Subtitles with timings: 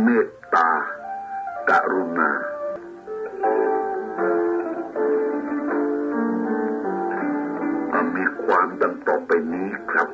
[0.00, 0.70] เมตตา
[1.68, 2.30] กรุณา
[8.16, 10.08] มีความดังต่อไปนี้ครับ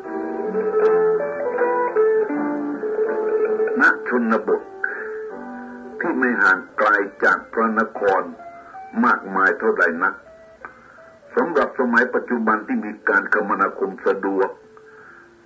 [3.80, 4.62] ณ ชนบท
[6.00, 6.88] ที่ไม่ห่างไกล
[7.24, 8.22] จากพระนคร
[9.04, 10.14] มากมายเท่าใดนัก
[11.36, 14.50] สำหรับสมัยปัจจุบันที่มีการคมนาคมสะดวก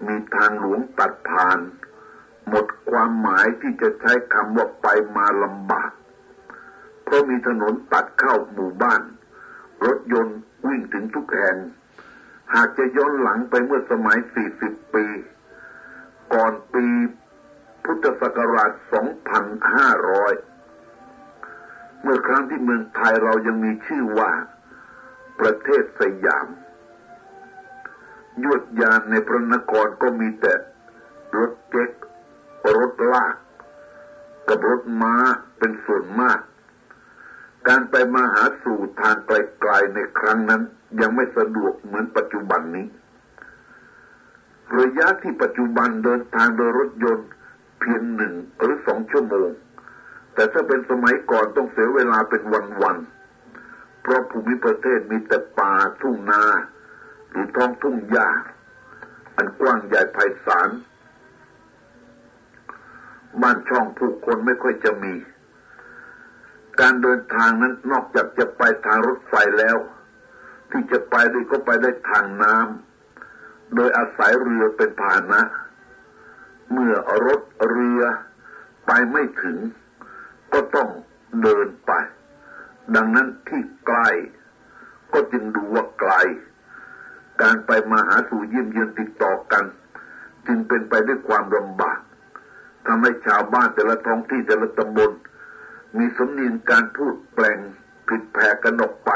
[0.07, 1.61] มีทางหลวงตัดผ่าน
[2.93, 4.87] ความหมายที่จะใช้คำว่าไป
[5.17, 5.91] มาลำบาก
[7.05, 9.03] เพราะมีถนนตัดเข้าหมู่บ้าน
[9.85, 11.57] รถยนต์วิ่งถึงทุกแห่ง
[12.55, 14.19] หากจะย้อนหลังไปเมื่อสมัย
[14.57, 15.07] 40 ปี
[16.35, 16.87] ก่อนปี
[17.85, 18.71] พุทธศักราช
[20.37, 24.33] 2500 เมื่อครั้งที่เมืองไทยเรายังมีชื่อว่า
[25.41, 26.47] ประเทศสยาม
[28.45, 30.55] ยวดยานในพระนครก็มีแต่
[31.37, 31.91] รถเจ๊ก
[32.79, 33.35] รถลาก
[34.49, 35.15] กับรถม้า
[35.59, 36.39] เป็นส่วนมาก
[37.69, 40.63] การไปมาหาสู่ทางไกลๆในครั้งนั้น
[41.01, 42.87] ยังไม่สะดวกเหมือนปัจจุบันนี้
[44.79, 47.29] ระยะที่ปัจจุบันเดินทางโดยรถยนต์
[47.81, 49.51] เพียงหนึ่งหรือสองชั่วโมง
[50.35, 52.43] แต่ถ้าเป็นสมัยก่อนต้องเสียเวลาเป็น
[52.83, 56.43] วันๆ เพราะภูมิประเทศมีแต่ป่าทุ่งนา
[57.31, 58.29] หรือท้องทุ่งหญ้า
[59.37, 60.71] อันกว้างใหญ่ไพศาล
[63.43, 65.15] บ้านช่องผู้คนไม่ค่อยจะมี
[66.81, 69.77] การเดินทางนั้นนอกจากจะไปทางรถไฟแล้ว
[70.71, 75.41] ที่จะไปได้ก็ไปได้ทางน้ำโดยอาศัยเรือเป็นพาหนะ
[76.73, 76.95] เมื่อ
[77.27, 77.41] รถ
[77.71, 78.03] เรือ
[78.87, 79.59] ไปไม่ถึง
[80.53, 80.89] ก็ต้อง
[81.43, 81.93] เดินไป
[82.95, 84.01] ดังนั้นที่ไกล
[85.13, 86.13] ก็จึงดูว่าไกล
[87.43, 89.65] การไปมาหาสู่เยี่ยมเยือนติดต่อกัน
[90.47, 92.01] จึงเป็นไปด้วยความลำบาก
[92.87, 95.11] ทำให้ชาวบ้านแต่ละท้องที่แต่ละตำบล
[95.97, 97.59] มีสำเนียงการพูดแปลง
[98.09, 99.11] ผิดแผกกันออกไป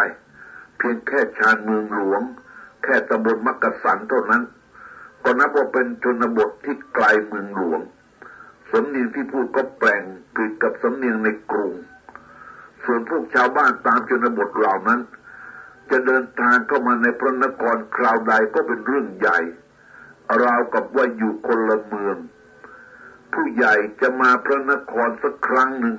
[0.77, 2.23] เพียงแค่ชานเมืองหลวง
[2.83, 4.43] แค่ตำบลมักกะสันเท่านั้น
[5.25, 7.81] ก็นับว่าเป็นชนบทที่ไกลเมืองหลวง
[8.71, 10.03] สำเนียงที่พูดก็แปลง
[10.37, 11.73] ผิดกับสำเนียงในกรุง
[12.85, 15.01] ส่วนพวกชาวบ้านตามชนบทเหล่านั้น
[15.91, 19.39] จะเดินทางเข้ามาในพระนครคราวใดก็เป็นเรื่องใหญ่
[20.45, 22.17] ราวกับว่าอยู่คนละเมือง
[23.33, 25.97] ผู้ใหญ่จะมาพระนครสักครั้งหนึ่ง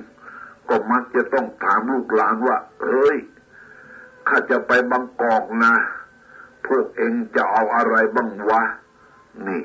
[0.68, 3.18] ก็มักจะต้องถามลูกหลานว่าเฮ้ย
[4.28, 5.74] ข้าจะไปบางกอกนะ
[6.66, 8.62] พวกเองจะเอาอะไรบ้างวะ
[9.48, 9.62] นี่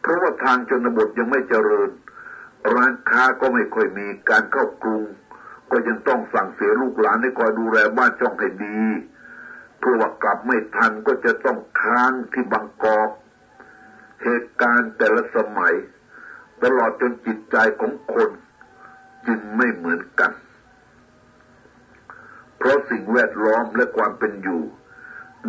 [0.00, 1.90] เพราะว่าทางชนบทยังไม่เจริญ
[2.74, 5.04] ร้านค้าก็ไม่ค่อยมีการเข้ากรุง
[5.70, 8.80] ก็ยังต้องสั่งเสียลูกหลานให้คอยดูแลบ้านช่องให้ดี
[9.78, 13.10] เพื่อว่ากลับไม่ทันก็จะต้องค้างที่บางกอก
[14.22, 15.74] เหตุการณ์แต่ละสมัย
[16.62, 18.30] ตลอดจนจิตใจของคน
[19.26, 20.32] จึงไม่เหมือนกัน
[22.56, 24.62] เพราะสิ่งแวดล้อมและความเป็นอยู่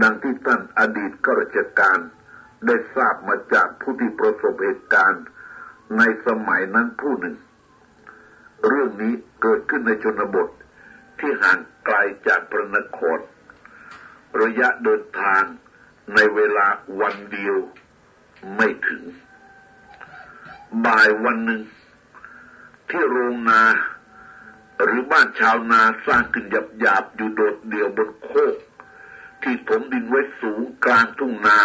[0.01, 1.99] ดังที่ท่านอดีตข้าราชการ
[2.65, 5.23] ได้ทราบมาจากผู้ที่ประสบเหตุการณ์
[5.97, 7.35] ในสมัยนั้นผู้หนึ่ง
[8.67, 10.47] เรื่องนี้เกิดขึ้นในชนบท
[11.19, 11.95] ที่ห่างไกล
[12.27, 13.19] จากพระนคร
[14.41, 15.43] ระยะเดินทาง
[16.15, 16.67] ในเวลา
[17.01, 17.57] วันเดียว
[18.55, 19.01] ไม่ถึง
[20.85, 21.61] บ่ายวันหนึ่ง
[22.89, 23.63] ที่โรงนา
[24.83, 28.55] หรือบ้านชาวนาสร้างขึ้นหยาบหยาบอยู่โดดเดี่ยวบนโคก
[29.41, 31.59] ที่ถมดินไว้สูงกลางทุ่งนา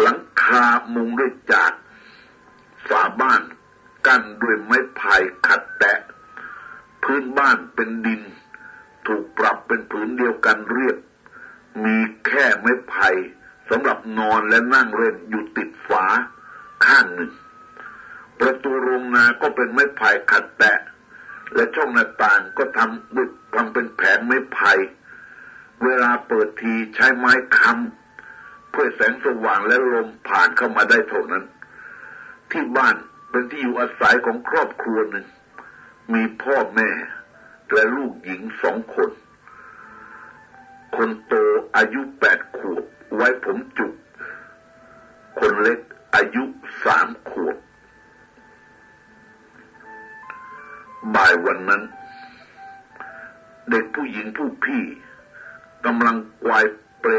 [0.00, 0.64] หลังคา
[0.94, 1.72] มุงด้วยจาก
[2.88, 3.42] ฝาบ้าน
[4.06, 5.14] กั้นด้วยไม้ไผ่
[5.46, 5.98] ขัดแตะ
[7.02, 8.22] พื้นบ้านเป็นดิน
[9.06, 10.96] ถูกปรับเป็นผืนเดียวกันเรียบ
[11.84, 11.96] มี
[12.26, 13.08] แค่ไม้ไผ่
[13.70, 16.04] สำหรับนอนและนั่งเล่นอยู่ติดฝา
[16.86, 17.32] ข้างหนึ่ง
[18.40, 20.78] ประตูโรงนาก็เป็นไม้ไผ่ขัดแตะ
[21.54, 24.72] และช่องหน้าต่างก็ทำด้วยทำเป็นแผงไม้ไผ่
[25.84, 31.44] เวลาเปิดทีใช้ไม้ค้ำเพื่อแสงสว่างและลมผ่านเข้ามาได้เท่านั้น
[32.50, 32.96] ที่บ้าน
[33.30, 35.26] เป็นที่อยู่อาศัยของครอบครัวหนึ่ง
[36.14, 36.90] มีพ่อแม่
[37.72, 39.10] และลูกหญิงสองคน
[40.96, 41.34] คนโต
[41.76, 42.84] อายุแปดขวบ
[43.14, 43.92] ไว้ผมจุก
[45.38, 45.80] คนเล็ก
[46.14, 46.42] อายุ
[46.84, 47.56] สามขวบ
[51.14, 51.82] บ่ายวันนั้น
[53.70, 54.82] เด็กผู้หญิงผู้พี่
[55.86, 56.64] กำลังกวาย
[57.00, 57.12] เปล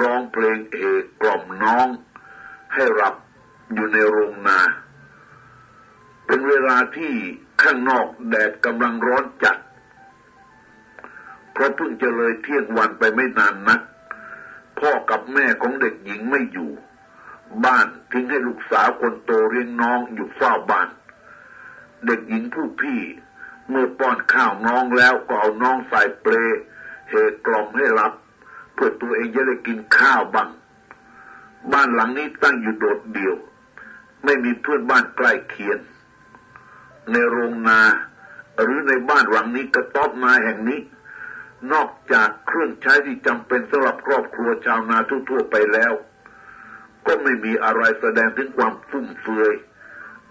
[0.00, 1.88] ร้องเพลงเอกกล่อมน้อง
[2.74, 3.14] ให้รับ
[3.74, 4.60] อยู่ในโรงนา
[6.26, 7.12] เป็นเวลาที่
[7.62, 9.56] ข้างนอกแดดกำลังร้อนจัด
[11.52, 13.80] เพราะเพิ่งจะเลยเที่ยงวันไปไม่นานนัก
[14.78, 16.70] พ่อกับแม่ของเด็กหญิงไม่อยู่
[17.64, 20.88] บ้านทิ้งให้ลูกสาวคนโตเลี้ยงน้องอยู่เฝ้าบ้าน
[22.06, 23.00] เด็กหญิงผู้พี่
[23.70, 26.34] เมื่อป้อนข้าวน้องแล้วก็เอาน้องใส่เปล
[27.08, 27.14] เห
[27.46, 28.12] กล่อมให้รับ
[28.74, 30.48] เพื่อตัวเองจะได้กินข้าวบ้าง
[31.72, 33.34] บ้านหลังนี้ตั้งอยู่โดดเดี่ยว
[34.24, 35.78] ไม่มีเพื่อนบ้านใกล้เคียง
[37.10, 37.80] ในโรงนา
[38.62, 40.80] หรือในบ้านหลังนี้กระต๊อบนาแห่งนี้
[41.72, 45.92] นอกจากเครื่องใช้ที่จำเป็นสำหรับครอบครัวชาวนาทั่วๆไปแล้ว
[47.06, 49.54] ก็ไม่มีอะไรแสดงถึงความฟุ่มเฟือย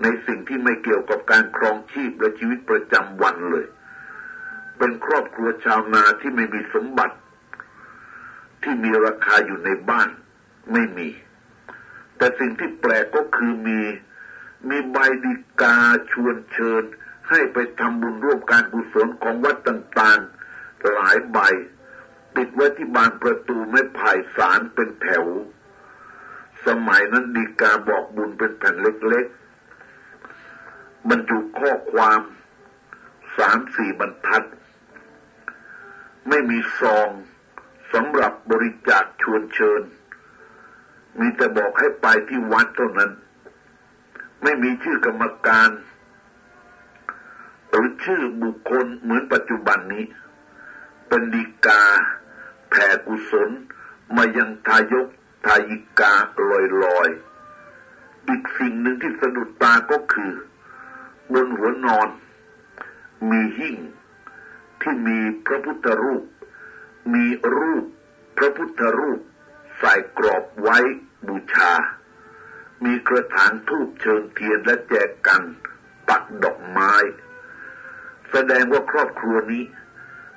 [0.02, 3.66] ในสิ่งที่ไม่เกี่ยวกับการครองชีพและชีวิตประจำวันเลย
[4.78, 7.16] เป็นครอบครัวชาวนาที่ไม่มีสมบัติ
[8.64, 10.10] ที่มีราคาอยู่ในบ้าน
[10.74, 11.10] ไม่มี
[12.18, 13.82] แต่สิ่งที่แปลกก็คือมี
[14.70, 15.78] มีใบดิกา
[16.12, 16.84] ชวนเชิญ
[17.30, 21.38] ให้ไปทำบุญร่วมการกุศลของวัดต่างๆ หลายใบ
[22.36, 25.26] ติดไว้ที่บานประตูไม้ไผ่สารเป็นแถว
[26.66, 29.41] สมัยนั้นดีกาบอกบุญเป็นแผ่นเล็กๆ
[31.10, 32.22] บรรจุข้อความ
[33.38, 34.44] สามสี่บรรทัด
[36.30, 37.10] ไม่มีซอง
[37.94, 39.82] สำหรับบริจาคชวนเชิญ
[41.20, 43.12] มีแต่บอกให้ไปที่วัดเท่านั้น
[44.44, 45.70] ไม่มีชื่อกรรมการ
[47.70, 50.06] หรือชื่อบุคคลเหมือนปัจจุบันนี้
[51.08, 51.84] เป็นดีกา
[52.70, 53.50] แผ่กุศล
[54.16, 55.08] มายังทายก
[55.46, 56.14] ทายิกา
[56.50, 57.10] ลอยลอย
[58.28, 60.32] อีกสิ่งหนึ่งที่สะดุดตาก็คือ
[61.34, 62.10] บนหัวนอน
[63.30, 63.78] มีหิ่ง
[64.82, 66.24] ที่มีพระพุทธรูป
[67.14, 67.26] มี
[67.56, 67.86] รูป
[68.38, 69.20] พระพุทธรูป
[69.80, 70.78] ใส่กรอบไว้
[71.28, 71.72] บูชา
[72.84, 75.42] มีกระถางทูบเชิญเทียนและแจกกัน
[76.08, 76.94] ปักดอกไม้
[78.32, 79.64] แสดงว่าครอบครัวนี้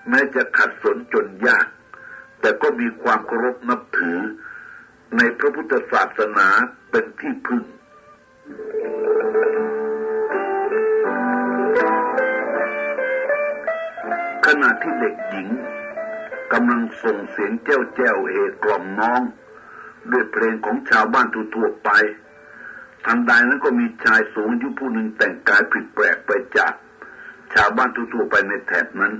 [0.09, 1.67] แม้จะขัดสนจนยาก
[2.41, 4.19] แต่ก็มีความเคารพนับถือ
[5.17, 6.49] ในพระพุทธศาสนา
[6.91, 7.63] เป็นที่พึ่ง
[14.47, 15.49] ขณะที่เด็กหญิง
[16.53, 19.23] กำลังส่งเสียงแจ้วแจ้วเอกล่อมน้อง
[20.11, 21.91] ด้วยเพลงของชาวบ้านทั่วไป
[23.05, 26.73] ทันใดนั้นก็มีชายสูงอายุผู้หนึ่งแต่งกายผิดแปลกไปจาก
[27.55, 29.15] ชาวบ้านทั่วไปในแถบนั้น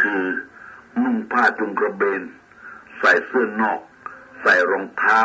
[0.00, 0.24] คือ
[1.02, 2.22] นุ่งผ้าจุงกระเบน
[2.98, 3.80] ใส่เสื้อนอก
[4.40, 5.22] ใส่รองเท้า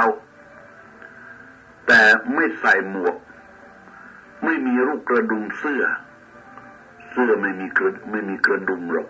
[1.87, 2.01] แต่
[2.33, 3.15] ไม่ใส่หมวก
[4.43, 5.83] ไม่มีรูปกระดุมเสื้อ
[7.11, 9.07] เสื้อไม่มีกระไม่มีกระดุมหรอก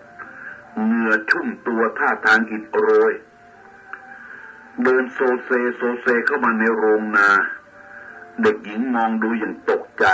[0.82, 3.12] เหงื่อชุ่มตัวท่าทางอิดโรย
[4.82, 7.28] เดินโซเซโซเซเข้ามาในโรงนา
[8.42, 10.06] เด็กหญิงมองดูอย่างตกใจ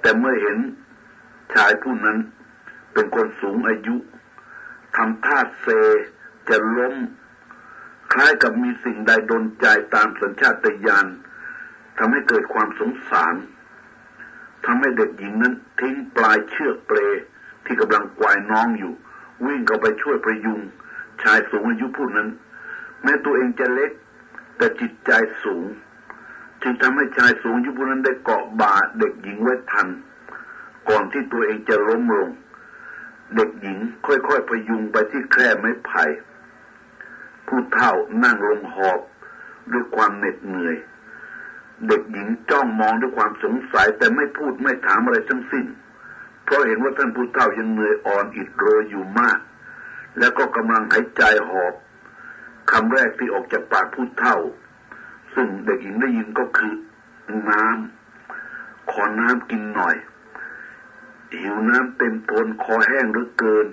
[0.00, 0.58] แต่เมื่อเห็น
[1.54, 2.18] ชายผู้นั้น
[2.92, 3.96] เป็นคนสูงอายุ
[4.96, 5.66] ทำท่าเซ
[6.48, 6.94] จะล้ม
[8.12, 11.06] คล้ายกับมีสิ่งใดดลใจตามสัญชาตญาณ
[11.98, 13.34] ทำให้เกิดความสงสาร
[14.70, 16.98] ทำให้เด็กหญิงนั้น ทิ้งปลายเชือกเปล
[17.64, 18.94] ที่กำลังกวายน้องอยู่
[19.44, 20.60] วิ่งเข้าไปช่วยประยุง
[21.22, 22.28] ชายสูงอายุผู้นั้น
[23.02, 23.92] แม้ตัวเองจะเล็ก
[24.56, 25.10] แต่จิตใจ
[25.42, 25.64] สูง
[26.62, 29.88] จึงทำให้ชายสูงอายุผู้นั้นได้เกาะบ่าเด็กหญิงไว้ทัน
[30.88, 32.30] ก่อนที่ตัวเองจะล้มลง
[33.34, 36.04] เด็กหญิงค่อยๆพยุงไปที่แคร่ไม้ไผ่
[37.46, 37.92] ผู้เฒ่า
[38.24, 39.00] นั่งลงหอบ
[39.72, 40.76] ด้วยความเหน็ดเหนื่อย
[41.86, 45.66] เด็กหญิงจ้องมองด้วยความสงสัยแต่ไม่พูดไม่ถามอะไรทั้งสิ้น
[46.44, 49.38] เพราะเห็นว่าท่านผู้เฒ่ายังเหนื่อยอ่อนอิดโรยอยู่มาก
[50.18, 51.74] แล้วก็กำลังหายใจหอบ
[52.70, 54.36] คำแรกที่ออกจากปากผู้เฒ่า
[55.34, 56.72] ซึ่งเด็กหญิงได้ยินก็คือ
[57.50, 59.96] น้ำขอน้ำกินหน่อย
[61.40, 63.66] หิวน้ำเต็มทนคอแห้งเหรือเกิน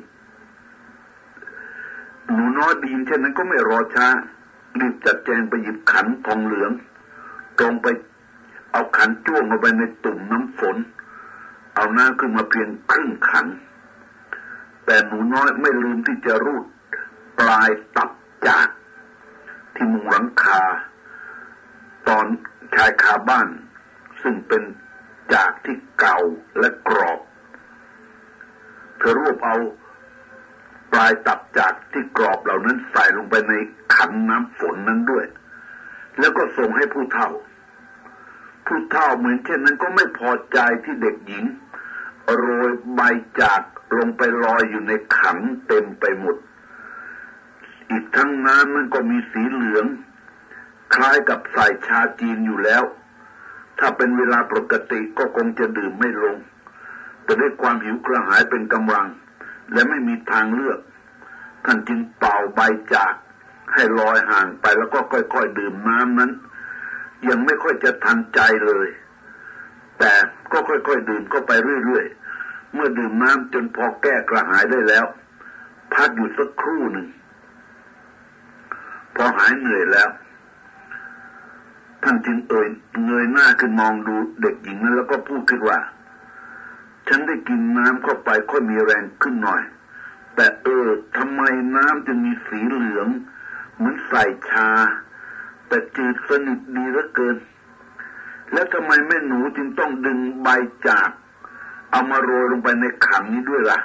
[2.25, 4.07] หนูน้อยดีนเช่นนั้นก็ไม่รอช้า
[4.79, 6.71] รีบจัดแจงไปหยิบขันทองเหลือง
[7.59, 7.87] ตรงไป
[8.71, 10.77] เอาขันจ้วงลงไปในตุ่มน้ำฝน
[11.75, 13.45] เอาน้ำขึ้นมาเพียงครึ่งขัน
[14.85, 16.65] แต่หนูน้อยไม่ลืมที่จะรูด
[17.39, 18.11] ปลายตับ
[18.47, 18.67] จาก
[19.75, 20.61] ที่มุงหลังคา
[22.07, 22.25] ตอน
[22.75, 23.47] ชายคาบ้าน
[24.21, 24.63] ซึ่งเป็น
[25.33, 26.17] จากที่เก่า
[26.59, 27.19] และกรอบ
[28.97, 29.57] เธอรวบเอา
[30.91, 33.53] ปลายตับจากที่กรอบเหล่านั้นใส่ลงไปใน
[33.95, 35.25] ขันน้ำฝนนั้นด้วย
[36.19, 37.29] แล้วก็ส่งให้ผู้เฒ่า
[38.65, 41.45] ผู้เฒ่าเหมือนเช่นนั้นก็ไม่พอใจที่เด็กหญิง
[42.37, 43.01] โรยใบ
[43.41, 43.61] จาก
[43.97, 46.35] ลงไปลอยอยู่ในขันเต็มไปหมด
[47.89, 49.85] อีกทั้งน้ำมันก็มีสีเหลือง
[50.93, 52.83] คล้ายกับใส่ชาจีนอยู่แล้ว
[53.79, 56.37] ถ้าเป็นเวลาปกติก็คงจะดื่มไม่ลง
[57.23, 59.07] แต่ด้วยความหิวกระหายเป็นกำลัง
[59.73, 60.79] และไม่มีทางเลือก
[61.65, 62.59] ท่านจึงเป่าใบ
[62.93, 63.13] จาก
[63.73, 66.31] ให้ลอยห่างไปแล้วก็ค่อยๆดื่มน้ำนั้น
[67.29, 68.87] ยังไม่ค่อยจะทันใจเลย
[69.99, 70.11] แต่
[70.51, 71.51] ก็ค่อยๆดื่มเข้าไป
[71.85, 75.05] เรื่อยๆ เมื่อดื่มน้ำจนพอแก้กระหายได้แล้ว
[75.93, 77.07] พักอยู่สักครู่หนึ่ง
[79.15, 80.09] พอหายเหนื่อยแล้ว
[82.03, 82.67] ท่านจึงเอ่ย
[83.05, 85.79] เงยหน้าขึ้นมองดูเด็กหญิงนั้นแล้วก็พูดขึ้นว่า
[87.07, 89.61] ฉันได้กินน้ำเข้าไปค่อยมีแรงขึ้นหน่อย
[90.35, 91.41] แต่เออทำไม
[91.75, 93.07] น้ำจึงมีสีเหลือง
[93.75, 94.69] เหมือนใส่ชา
[95.67, 97.37] แต่จืดสนิทดีเหลือเกิน
[98.53, 100.47] แล้วทำไมแม่หนูจึงต้องดึงใบ
[100.87, 101.09] จาก
[101.91, 103.79] เอามาโรยลงไปในขันนี้ด้วยละ่ะ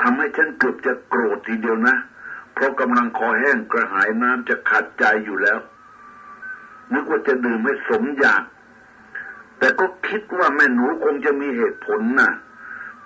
[0.00, 1.96] ทำให้ฉันเกือบจะโกรธทีเดียวนะ
[2.54, 5.58] เพราะกำลังคอแห้งกระหายน้ำจะขาดใจอยู่แล้ว
[6.92, 8.42] นึกว่าจะดื่มให้สมอยาก
[9.58, 12.30] แต่ก็คิดว่าแม่หนูคงจะมีเหตุผลนะ่ะ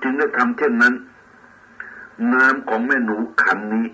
[0.03, 0.95] จึงได้ทำเช่นนั้น
[2.35, 3.87] น้ำของแม่หนูขันนี้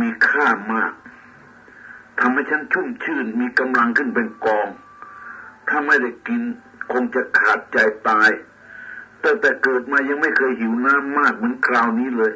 [0.00, 0.92] มีค่ามาก
[2.18, 4.68] ทำให้ฉันชุ่มชื่นมีกำลังขึ้นเป็นกอง
[5.68, 6.42] ถ้าไม่ได้กิน
[6.92, 7.78] คงจะขาดใจ
[8.08, 8.30] ตาย
[9.24, 12.32] ตั้งแต่เกิดมายังไม่เคยหิวน้ำมากเหมือนคราวนี้เลย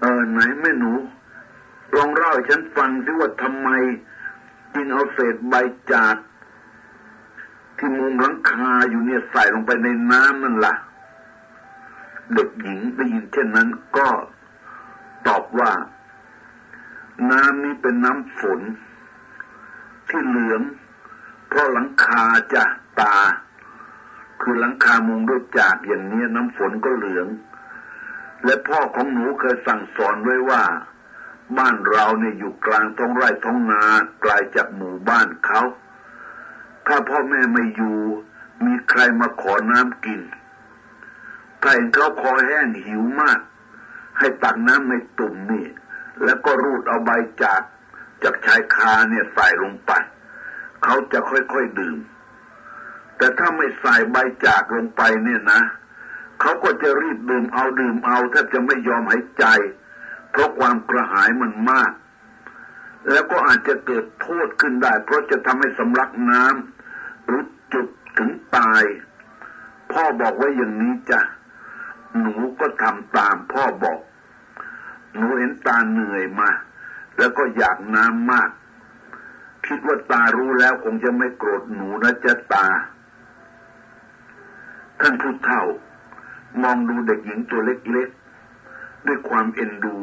[0.00, 0.92] เออไหนแม่หนู
[1.96, 3.68] ลองเล่าให้ฉันฟังสิว่าทำไม
[4.74, 5.54] จึงเอาเศษใบ
[5.92, 6.16] จาก
[7.76, 10.74] ที่มุมหลังคาอยู่เนี่ยใส่ลงไปในน้ำนั่นละ่ะ
[12.34, 14.08] เด็กหญิงได้ยินเช่นนั้นก็
[15.26, 15.72] ตอบว่า
[17.30, 18.60] น้ำนี้เป็นน้ำฝน
[20.08, 20.62] ที่เหลือง
[21.48, 22.64] เพราะหลังคาจะ
[23.00, 23.16] ตา
[24.40, 27.26] คือหลังคามุงด้วยจากอย่างนี้น้ำฝนก็เหลือง
[28.44, 30.62] และพ่อของหนูเคยสั่งสอนไว้ว่า
[31.58, 33.82] บ้านเราเนี่ยอยู่กลางท้องไร่ท้องนา
[34.20, 35.62] ไกลาจากหมู่บ้านเขา
[36.86, 37.98] ถ้าพ่อแม่ไม่อยู่
[38.64, 40.20] มีใครมาขอน้ำกิน
[41.62, 43.40] ถ้าเห็นเขาคอแห้งหิวมาก
[44.18, 45.64] ให้ตักน้ำในตุ่มนี่
[46.24, 47.10] แล้วก็รูดเอาใบ
[47.42, 47.62] จาก
[48.22, 49.92] จากชายคาเนี่ยใส่ลงไป
[50.84, 51.98] เขาจะค่อยๆดื่ม
[53.16, 54.16] แต่ถ้าไม่ใส่ใบ
[54.46, 55.62] จากลงไปเนี่ยนะ
[56.40, 59.44] เขาก็จะรีบดื่มเอาดื่มเอาแทบจะไม่ยอมหายใจ
[60.30, 61.92] เพราะความกระหายมันมาก
[63.10, 67.42] แล้วก็อาจจะเกิดโทษขึ้นได้ เพราะจะทำให้สำลักน้ำหรือ
[67.72, 67.86] จุด
[68.18, 68.82] ถึงตาย
[69.92, 71.20] พ่อบอกไว่าอย่างนี้จ้ะ
[72.18, 73.98] หนูก็ทำตามพ่อบอก
[75.16, 76.50] หนูเห็นตาเหนื่อยมา
[77.18, 78.50] แล้วก็อยากน้ำมาก
[79.66, 82.66] คิดว่าตารู้แล้วคงจะไม่โกรธหนูนะจ๊ะตา
[85.00, 85.62] ท่านผู้เฒ่า
[86.62, 89.96] มองดูเด็กหญิงตัวเล็กๆด้วยความเอ็นดู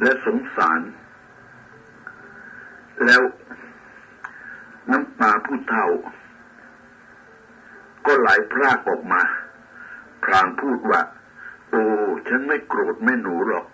[0.00, 0.80] และสงสาร
[3.04, 3.22] แล้ว
[4.90, 5.86] น้ำตาผู้เฒ่า
[8.06, 9.22] ก็ไหลพรากออกมา
[10.24, 11.00] พรางพูดว่า
[11.68, 11.82] โอ้
[12.28, 13.66] ฉันไม่โกรธแม่หนูหรอก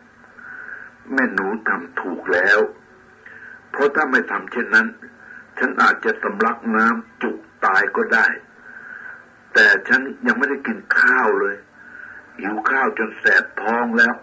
[1.12, 2.60] แม่หนูทำถูกแล้ว
[3.70, 4.86] เพราะถ้าไม่ทำเช่นนั้น
[5.58, 8.26] ฉันอาจจะสำลักน้ำจุกตายก็ได้
[9.54, 11.56] แต่ฉันยังไม่ได้กินข้าวเลย
[12.40, 14.14] หิวข้าวจนแสบท้องแล้ว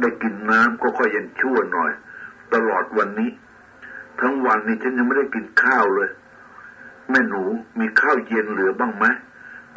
[0.00, 1.92] ได้กินน้ำก็ค่อยยังชั่วหน่อย
[2.54, 3.30] ตลอดวันนี้
[4.20, 6.10] ทั้งวันนี้ฉันยังไม่ได้กินข้าวเลย
[7.10, 7.42] แม่หนู
[7.80, 9.04] มีข้าวเย็นเหลือบ้างไหม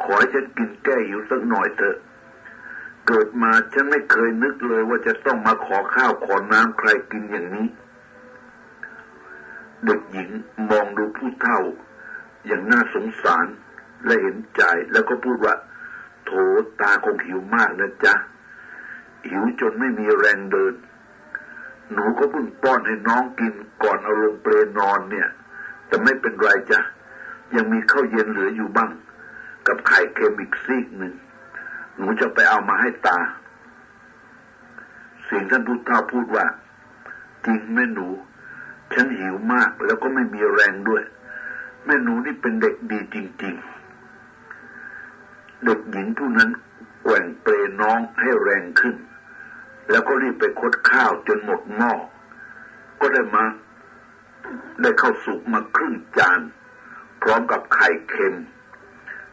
[0.02, 1.96] ขอให้ฉันกินแก้หิวสักหน่อยเถอะ
[3.06, 7.68] เกิดมาฉันไม่เคยนึกเลยว่าจะต้องมาขอข้าวขอน้ำใครกินอย่างนี้
[9.84, 10.30] เด็กหญิง
[10.70, 11.60] มองดูผู้เฒ่า
[12.46, 13.46] อย่างน่าสงสาร
[14.04, 15.54] และเห็นใจแล้วก็พูดว่า
[16.24, 16.30] โถ
[16.80, 18.14] ตาคงหิวมากนะจ๊ะ
[19.26, 20.74] หิวจนไม่มีแรงเดิน
[21.92, 25.28] หนูก็เพิ่งป้อนให้น้องกินก่อนเอาลงเปลนอนเนี่ย
[25.86, 26.80] แต่ไม่เป็นไรจ้ะ
[27.56, 28.90] ยังมีข้าวเย็นเหลืออยู่บ้าง
[29.66, 31.14] กับไข่เค็มอีกซีกหนึ่ง
[31.96, 33.18] หนูจะไปเอามาให้ตา
[35.24, 36.46] เสียงท่านผู้เฒ่าพูดว่า
[37.44, 38.08] จริงแม่หนู
[38.92, 41.02] ฉันหิวมากแล้วก็ไม่มีแรงด้วย
[41.84, 43.54] แม่หนูนี่เป็นเด็กดีจริง
[44.40, 46.50] ๆ เด็กหญิงผู้นั้น
[47.02, 48.96] แกว่งเปรน้องให้แรงขึ้น
[49.90, 51.92] แล้วก็รีบไปคดข้าวจนหมดหม้อ
[53.00, 53.44] ก็ได้มา
[54.82, 56.40] ได้เข้าสุกมาครึ่งจาน
[57.22, 58.34] พร้อมกับไข่เค็ม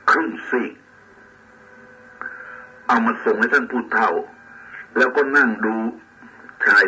[0.10, 0.74] ครึ่งซีก
[2.94, 4.12] เอามาส่งให้ท่านผู้เฒ่า
[4.98, 5.76] แล้วก็นั่งดู
[6.66, 6.84] ชาย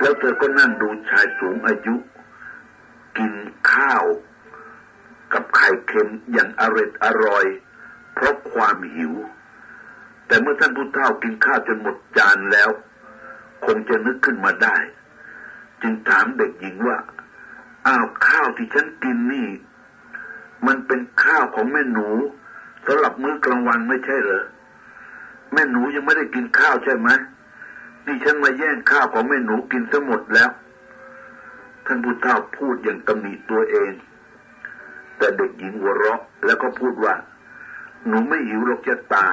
[0.00, 1.94] แล้วเธอก็นั่งดูชายสูงอายุ
[3.18, 3.32] กิน
[3.72, 4.04] ข้าว
[5.32, 7.44] กับไข่เค็มอย่างอร่อยอร่อย
[8.14, 9.14] เพราะความหิว
[10.26, 12.70] แต่เมื่อท่านผู้เฒ่ากินข้าวจนหมดจานแล้ว
[13.64, 14.76] คงจะนึกขึ้นมาได้
[15.82, 16.98] จึงถามเด็กหญิงว่า
[17.86, 19.48] อ้าวข้าวที่ฉันกินนี่
[20.66, 22.08] มันเป็นข้าวของแม่หนู
[22.86, 24.44] สำหรับมื้อกลางวันไม่ใช่เหรอ
[25.52, 27.08] แม่หนูยังไม่ได้กินข้าวใช่ไหม
[28.06, 30.50] นี่ฉันมาแย่งข้าวของแม่หนูกินซะหมดแล้ว
[31.86, 33.92] ท่านพุทธเจ้าพูดอย่างตำหนิตัวเอง
[35.18, 37.14] แต่เด็กหญิงหัวเราะแล้วก็พูดว่า
[38.06, 39.28] หนูไม่หิวหรอกจะตา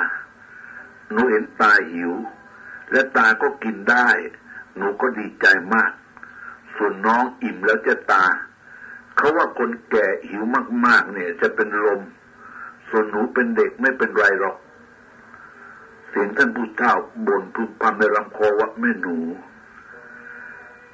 [1.12, 2.12] หนูเห็นตาหิว
[2.92, 4.08] และตาก็กินได้
[4.78, 5.92] หนูก็ดีใจมาก
[6.76, 8.26] ส่วนน้องอิ่มแล้วจะตา
[9.16, 10.44] เขาว่าคนแก่หิว
[10.86, 12.02] มาก ๆ เนี่ย จะเป็นลม
[12.90, 14.58] ส่วนหนูเป็นเด็กไม่เป็นไรหรอก
[16.10, 16.94] เสียงท่านผู้เฒ่า
[17.28, 19.18] บ่นพึมพำในลำคอว่าแม่หนู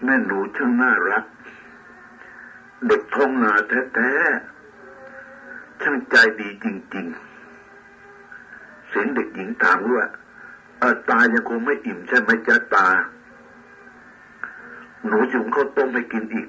[0.03, 1.25] แม่หนูช่างน่ารัก
[2.88, 6.65] เด็กท้องนาแท้ๆ ช่างใจดีจ
[6.96, 7.08] ริง
[7.98, 10.05] ๆ เสียงเด็กหญิงถามว่า
[11.10, 12.88] ตายังคงไม่อิ่มใช่ไหมจ๊ะตา
[15.07, 16.47] หนูจุงข้าวต้มให้กินอีก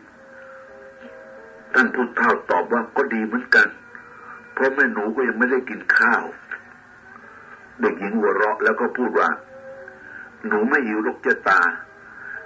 [1.74, 3.68] ท่านผู้เฒ่าตอบว่าก็ดีเหมือนกัน
[4.52, 6.24] เพราะแม่หนูก็ยังไม่ได้กินข้าว
[7.80, 9.30] เด็กหญิงหัวเราะแล้วก็พูดว่า
[10.46, 11.60] หนูไม่หิวลูกเจตา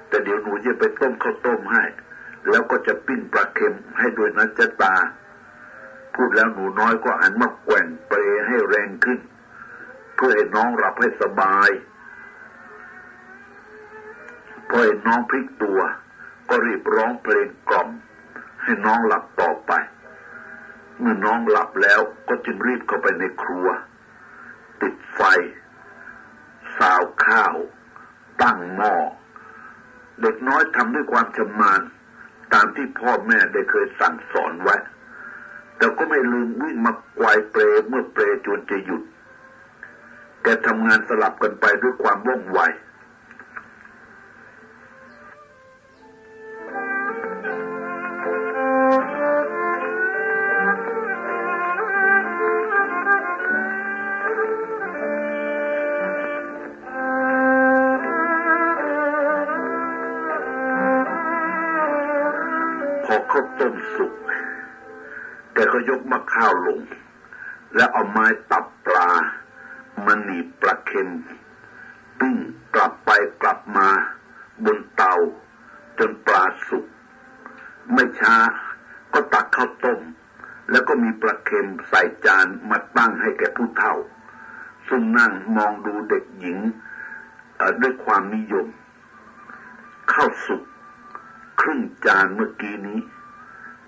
[0.09, 1.85] แต่เดี๋ยวหนูจะไปต้มข้าวต้มให้
[2.50, 4.95] แล้วก็จะปิ้งปลาเค็มให้ด้วยนะเจตา
[6.14, 9.19] พูดแล้วหนูน้อยก็หันมาแกว่งเปรให้แรงขึ้น
[10.14, 11.71] เพื่อให้น้องหลับให้สบาย
[14.71, 15.81] พอเห็นน้องพลิกตัว
[16.49, 17.89] ก็รีบร้องเพลงกล่อม
[18.62, 19.73] ให้น้องหลับต่อไป
[20.99, 23.69] เมื่อน้องหลับแล้วก็จึงรีบเข้าไปในครัว
[24.81, 25.21] ติดไฟ
[26.79, 27.55] สาวข้าว
[28.43, 28.95] ตั้งหม้อ
[30.21, 31.81] เด็กน้อยทำด้วยความชำนาญ
[32.53, 34.77] ตามที่พ่อแม่ได้เคยสั่งสอนไว้
[35.77, 39.03] แต่ก็ไม่ลืมวิ่งมากวายเปรเมื่อเปรจนจะหยุด
[40.43, 42.61] แกทำงานสลับกันไปด้วยความว่องไว
[66.40, 66.80] ข้าวลง
[67.76, 69.09] แล้วเอาไม้ตับปลา
[70.07, 71.09] มันหนีปลาเค็ม
[72.18, 72.37] ปิ้ง
[72.74, 73.11] กลับไป
[73.42, 73.88] กลับมา
[74.64, 75.14] บนเตา
[75.98, 76.85] จนปลาสุก
[77.92, 78.37] ไม่ช้า
[79.12, 80.00] ก็ตักข้าวต้ม
[80.70, 83.94] แล้วก็มีปลาเค็มใส่จานมาตั้งให้แก่ผู้เฒ่า
[84.88, 86.59] ซึ่งนั่งมองดูเด็กหญิง
[87.83, 88.66] ด้วยความนิยม
[90.12, 90.62] ข้าวสุก
[91.61, 92.98] ครึ่งจานเมื่อกี้นี้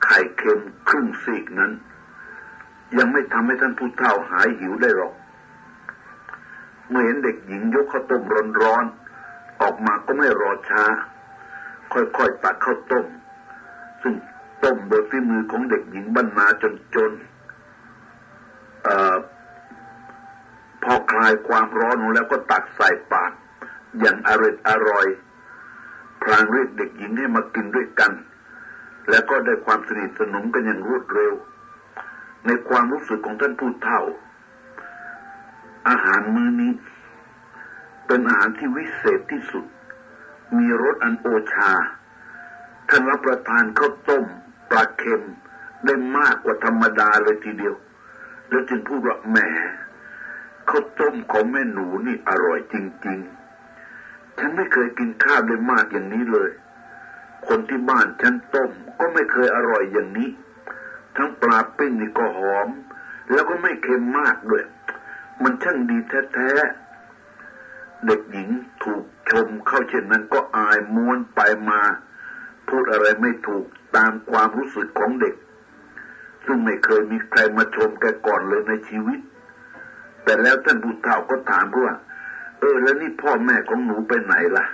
[0.05, 1.73] ไข่เค็มครึ่งซีกนั้น
[2.99, 5.15] ยังไม่ทำให้ท่านผู้เฒ่าหายหิวได้หรอก
[6.89, 8.23] เมื่อเห็นเด็กหญิงยกข้าวต้ม
[8.61, 10.85] ร้อนๆออกมาก็ไม่รอช้า
[11.93, 13.07] ค่อยๆตักข้าวต้ม
[14.03, 14.15] ซึ่ง
[14.65, 17.13] ต้มโดยฝีมือของเด็กหญิงบรรณาจนจน
[18.87, 18.89] อ
[20.83, 23.33] พอคลายความร้อนลงแล้วก็ตักใส่ปาก
[24.01, 25.07] อย่างอร่อยอร่อย
[26.23, 28.13] พลางเรียกเด็กหญิงให้มากินด้วยกัน
[29.11, 31.33] แล้วก็ได้ความสนิทสนมกันอย่างรวดเร็ว
[32.47, 34.03] ในความรู้สึกของท่านผู้เฒ่า
[35.89, 36.73] อาหารมื้อนี้
[38.07, 39.65] เป็นอาหารที่วิเศษที่สุด
[40.57, 41.73] มีรสอันโอชา
[42.89, 44.25] ท่านรับประทานข้าวต้ม
[44.71, 45.23] ปลาเค็ม
[45.85, 47.75] ได้มากกว่าธรรมดาเลยทีเดียว
[48.49, 49.37] แล้วจึงพูดว่าแหม
[50.69, 52.75] ข้าวต้มของแม่หนูนี่อร่อยจ
[53.07, 53.19] ริง
[53.79, 56.51] ๆ ฉันไม่เคยกินข้าวได้มากอย่างนี้เลย
[57.49, 60.29] คนที่บ้านฉันต้มก็ไม่เคยอร่อยอย่างนี้
[61.17, 62.69] ทั้งปลาปิ้งนี่ก็หอม
[63.33, 64.65] แล้วก็ไม่เค็มมากด้วย
[65.43, 65.99] มันช่างดี
[66.35, 68.49] แท้ๆ เด็กหญิง
[68.85, 71.81] ถูกชมเข้าเช่นนั้นก็อายม้วนไปมา
[72.69, 73.65] พูดอะไรไม่ถูก
[73.97, 75.35] ตามความรู้สึกของเด็ก
[76.47, 79.21] ซึ่งไม่เคยมีใครมาชมแกก่อนเลยในชีวิต
[80.25, 81.93] แต่แล้วท่านผู้เฒ่าก็ถามว่า
[82.59, 84.67] เออ แล้วนี่พ่อแม่ของหนูไปไหนล่ะ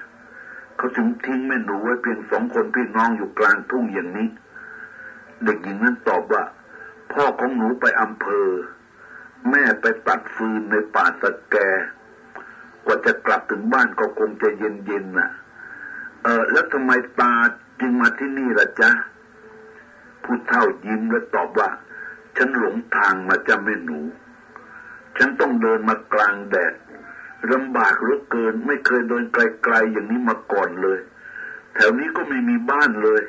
[0.77, 4.29] เขาจึงทิ้งแม่หนูไว้เพียงสองคนพี่น้องอยู่กลางทุ่งอย่างนี้
[5.45, 6.45] เด็กหญิงนั้นตอบว่า
[7.13, 8.49] พ่อของหนูไปอำเภอ
[9.51, 11.57] แม่ไปตัดฟืนในป่าสะแก
[12.85, 15.31] กว่าจะกลับถึงบ้านก็คงจะเย็นๆน่ะ
[16.23, 17.35] เออแล้วทำไมตา
[17.81, 18.91] จึงมาที่นี่ล่ะจ๊ะ
[20.23, 21.71] ผู้เฒ่ายิ้มและตอบว่า
[22.37, 24.01] ฉันหลงทางมาจ้าแม่หนู
[25.19, 26.75] ฉันต้องเดินมากลางแดด
[27.53, 30.99] ลำบากเหลือเกิน ไม่เคยเดินไกลๆอย่างนี้มาก่อนเลย
[31.75, 33.23] แถวนี้ก็ไม่มีบ้านเลย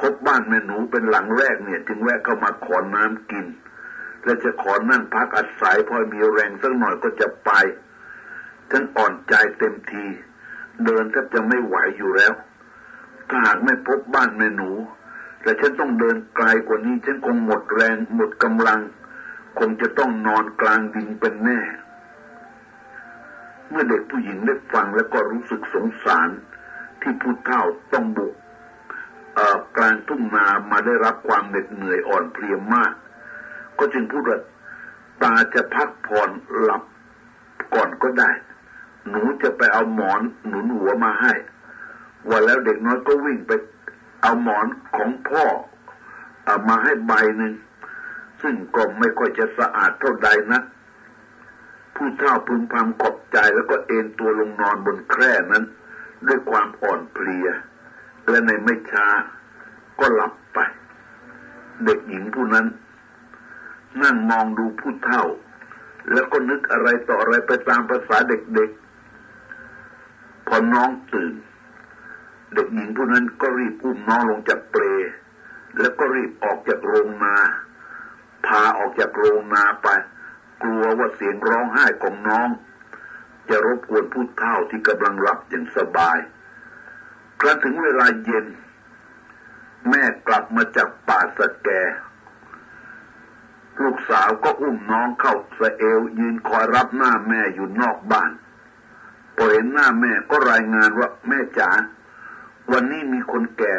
[0.00, 3.46] พบบ้านแม่หนูเป็นหลังแรกเนี่ย จึงแวะเข้ามาขอน้ำกิน
[4.24, 7.50] และจะขอนั่งพักอาศัยพอมีแรงสักหน่อยก็จะไป
[8.70, 10.06] ฉันอ่อนใจเต็มที
[10.84, 12.32] เดินแทบจะไม่ไหวอยู่แล้ว
[13.28, 14.70] ถ้าหากไม่พบบ้านแม่หนู
[15.42, 18.80] แต่ฉันต้องเดินไกลกว่านี้ ฉันคงหมดแรงหมดกำลัง
[19.58, 21.60] คงจะต้องนอนกลางดินเป็นแน่
[23.68, 26.28] เมื่อเด็กผู้หญิงได้ฟังแล้วก็รู้สึกสงสาร
[27.00, 28.34] ที่ผู้เฒ่าต้องบุก
[29.76, 32.92] กลางทุ่งนามาได้รับความเหน็ดเหนื่อยอ่อนเพลียมาก
[33.78, 34.38] ก็จึงพูดว่า
[35.22, 36.82] ตาจะพักผ่อนหลับ
[37.74, 38.30] ก่อนก็ได้
[39.08, 41.32] หนูจะไปเอาหมอนหนุนหัวมาให้
[42.28, 43.52] ว่าแล้วเด็กน้อยก็วิ่งไป
[44.22, 44.66] เอาหมอน
[44.96, 45.44] ของพ่อ
[46.48, 47.54] อามาให้ใบหนึ่ง
[48.42, 50.60] ซึ่งก็ไม่ค่อยจะสะอาดเท่าใดนะ
[51.94, 55.64] ผู้เฒ่าพึงพำขอบใจแล้วก็เอนตัวลงนอนบนแคร่นั้น
[56.26, 57.48] ด้วยความอ่อนเพลีย
[58.30, 59.06] และในไม่ช้า
[60.00, 60.58] ก็หลับไป
[61.84, 62.66] เด็กหญิงผู้นั้น
[64.02, 65.24] นั่งมองดูผู้เฒ่า
[66.12, 71.34] แล้วก็นึกอะไรต่ออะไรไปตามภาษาเด็กๆ พอน้องตื่น
[72.54, 74.82] เด็กหญิงผู้นั้นก็รีบอุ้มน้องลงจากเปล
[75.78, 77.36] แล้วก็รีบออกจากโรงนา
[78.46, 79.88] พาออกจากโรงนาไป
[80.62, 82.48] กลัวว่าเสียงร้องไห้ของน้อง
[83.48, 86.18] จะรบกวนผู้เฒ่าที่กำลังหลับอย่างสบาย
[87.40, 88.46] กระถึงเวลาเย็น
[89.88, 91.68] แม่กลับมาจากป่าสะแก
[93.82, 98.30] ลูกสาวก็อุ้มน้องเข้าสะเอวยืนคอยรับหน้าแม่อยู่นอกบ้าน
[99.36, 101.70] พอเห็นหน้าแม่ก็รายงานว่าแม่จ๋า
[102.72, 103.74] วันนี้มีคนแก่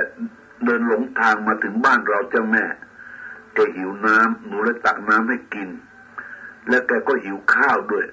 [0.64, 2.66] เดินหลงทางมาถึงบ้านเราเจ้าแม่
[3.54, 5.70] แกหิวน้ำหนูเลยตักน้ำให้กิน
[6.70, 8.06] และแกก็หิวข้าวด้วย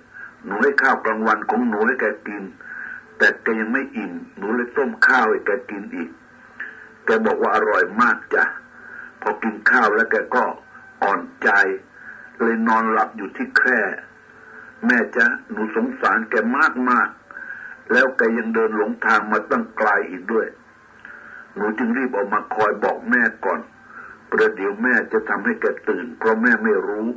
[0.45, 2.43] หนูให้ข้าวกลางวันของหนูให้แกกิน
[3.19, 6.11] แต่แกยังไม่อิ่มหนูเลยต้มข้าวให้แกกินอีก
[7.05, 8.45] แกบอกว่าอร่อยมากจ้ะ
[9.21, 10.45] พอกินข้าวแล้วแกก็
[11.03, 11.51] อ่อนใจ
[12.39, 13.81] เลยนอนหลับอยู่ที่แคร่
[14.87, 17.09] แม่จ๊ะหนูสงสารแกมากมาก
[17.93, 20.47] แล้วแกยังเดินหลงทางมาตั้งไกลอีกด้วย
[21.55, 23.61] หนูจึงรีบออกมาคอยบอกแม่ก่อน
[24.31, 27.09] ประเดี๋ยวแม่จะทำให้แกตื่น เพราะแม่ไม่รู้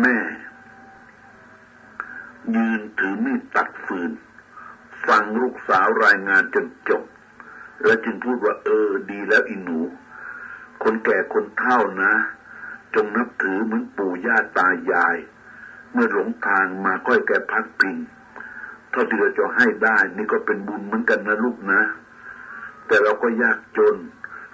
[0.00, 0.16] แม่
[2.54, 4.10] ยืนถือมีดตัดฟืน
[5.06, 7.02] ฟังลูกสาวรายงานจนจบ
[7.84, 9.78] แล้วจึงพูดว่าเออดีแล้วอีหนู
[10.82, 12.12] คนแก่คนเฒ่านะ
[12.94, 15.16] จงนับถือเหมือนปู่ย่าตายาย
[15.92, 17.96] เมื่อหลงทางมาก็ให้แกพักพิง
[18.90, 21.82] เท่าที่เราจะให้ได้นี่ก็เป็นบุญเหมือนกันนะลูกนะ
[22.86, 23.96] แต่เราก็ยากจน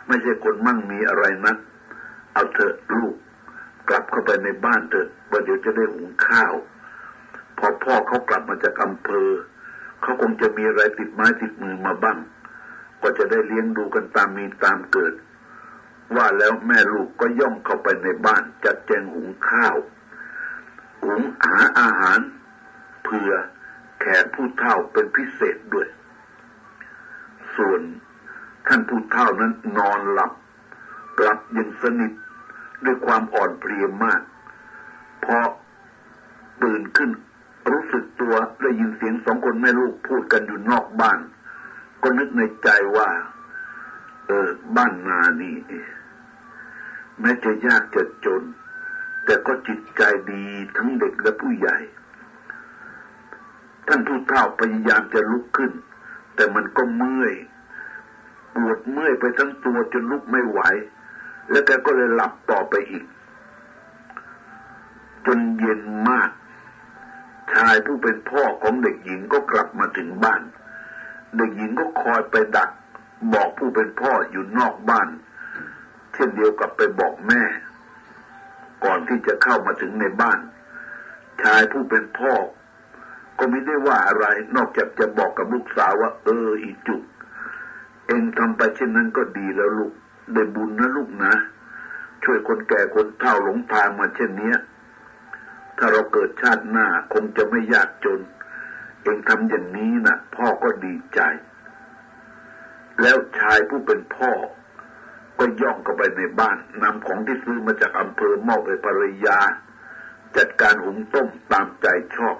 [0.06, 1.54] ไม่ใช่คนมั่งมีอะไรนะ
[2.32, 3.14] เอาเถอะลูก
[3.88, 6.54] กลับเข้าไปในบ้านเถอะว่าเดี๋ยวจะได้หุงข้าว
[7.64, 9.28] พอพ่อเขากลับมาจากอำเภอ
[10.02, 12.18] เขาคงจะมีอะไรติดไม้ติดมือมาบ้าง
[13.02, 15.14] ก็จะได้เลี้ยงดูกันตามมีตามเกิด
[16.16, 19.76] ว่าแล้วแม่ลูกก็ย่องเข้าไปในบ้านจัดแจงหุงข้าว
[21.02, 22.20] หุงหาอาหาร
[23.04, 23.30] เพื่อ
[24.00, 25.88] แขกผู้เฒ่าเป็นพิเศษด้วย
[27.56, 27.80] ส่วน
[28.66, 30.32] ท่านผู้เฒ่านั้นนอนหลับ
[31.20, 32.12] หลับย่างสนิท
[32.84, 34.22] ด้วยความอ่อนเพลียมาก
[35.24, 35.36] พอ
[36.62, 37.10] ตื่นขึ้น
[37.70, 41.20] รู้สึกตัวได้ยินเสียงสองคนแม่ลูกพูดกันอยู่นอกบ้าน
[42.02, 43.08] ก็นึกในใจว่า
[44.26, 45.56] เออ บ้านนานี่
[47.20, 48.42] แม้จะยากจะจน
[49.24, 50.44] แต่ก็จิตใจดี
[50.76, 51.76] ทั้งเด็กและผู้ใหญ่
[53.88, 55.72] ท่านผู้เฒ่าพยายามจะลุกขึ้น
[56.34, 57.34] แต่มันก็เมื่อย
[58.54, 60.60] ปวดเมื่อยไปทั้งตัวจนลุกไม่ไหว
[61.50, 63.04] แล้วแกก็เลยหลับต่อไปอีก
[65.26, 66.30] จนเย็นมาก
[67.52, 70.42] ชายผู้เป็นพ่อของเด็กหญิงก็กลับมาถึงบ้าน
[71.36, 72.70] เด็กหญิงก็คอยไปดัก
[73.32, 75.08] บอกผู้เป็นพ่ออยู่นอกบ้าน
[76.14, 77.42] เช่นเดียวกับไปบอกแม่
[78.84, 80.38] ก่อนที่จะเข้ามาถึงในบ้าน
[81.42, 82.32] ชายผู้เป็นพ่อ
[83.38, 84.26] ก็ไม่ได้ว่าอะไร
[84.56, 87.02] นอกจากจะบอกกับลูกสาวว่า เอออีจุก
[88.06, 89.92] เองทำไปเช่นนั้นก็ดีแล้วลูก
[90.34, 91.34] ได้บุญนะลูกนะ
[92.24, 94.56] ช่วยคนแก่คนเฒ่าหลงทางมาเช่นเนี้ย
[95.84, 98.20] ถ้าเราเกิดชาติหน้าคงจะไม่ยากจน
[99.02, 101.20] เองทำอย่างนี้นะพ่อก็ดีใจ
[103.02, 104.30] แล้วชายผู้เป็นพ่อ
[105.38, 109.38] ก็ย่องเข้าไปในบ้านนำของที่ซื้อมาจากอำเภอมอบให้ภรรยา
[110.36, 112.36] จัดการหุงต้มตามใจชอบ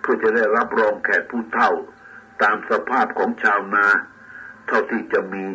[0.00, 1.72] เพื่อจะได้รับรองแขกผู้เฒ่า
[2.42, 3.86] ตามสภาพของชาวนา
[4.66, 5.46] เท่าที่จะมี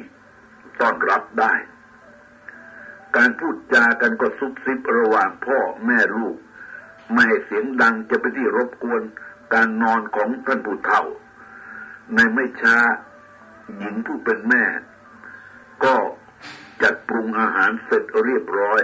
[0.79, 1.53] ต้อนรับได้
[3.15, 6.37] การพูดจากันก็ซุบซิบระหว่างพ่อแม่ลูก
[7.13, 9.01] ไม่ให้เสียงดังจะไปที่รบกวน
[9.53, 11.03] การนอนของท่านผู้เฒ่า
[12.13, 12.77] ในไม่ช้า
[13.77, 14.63] หญิงผู้เป็นแม่
[15.83, 15.95] ก็
[16.81, 18.81] จัดปรุงอาหารเสร็จเรียบร้อย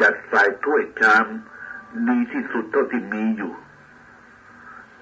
[0.00, 1.26] จัดใส่ถ้วยชาม
[2.08, 3.52] ดีที่สุดเท่าที่มีอยู่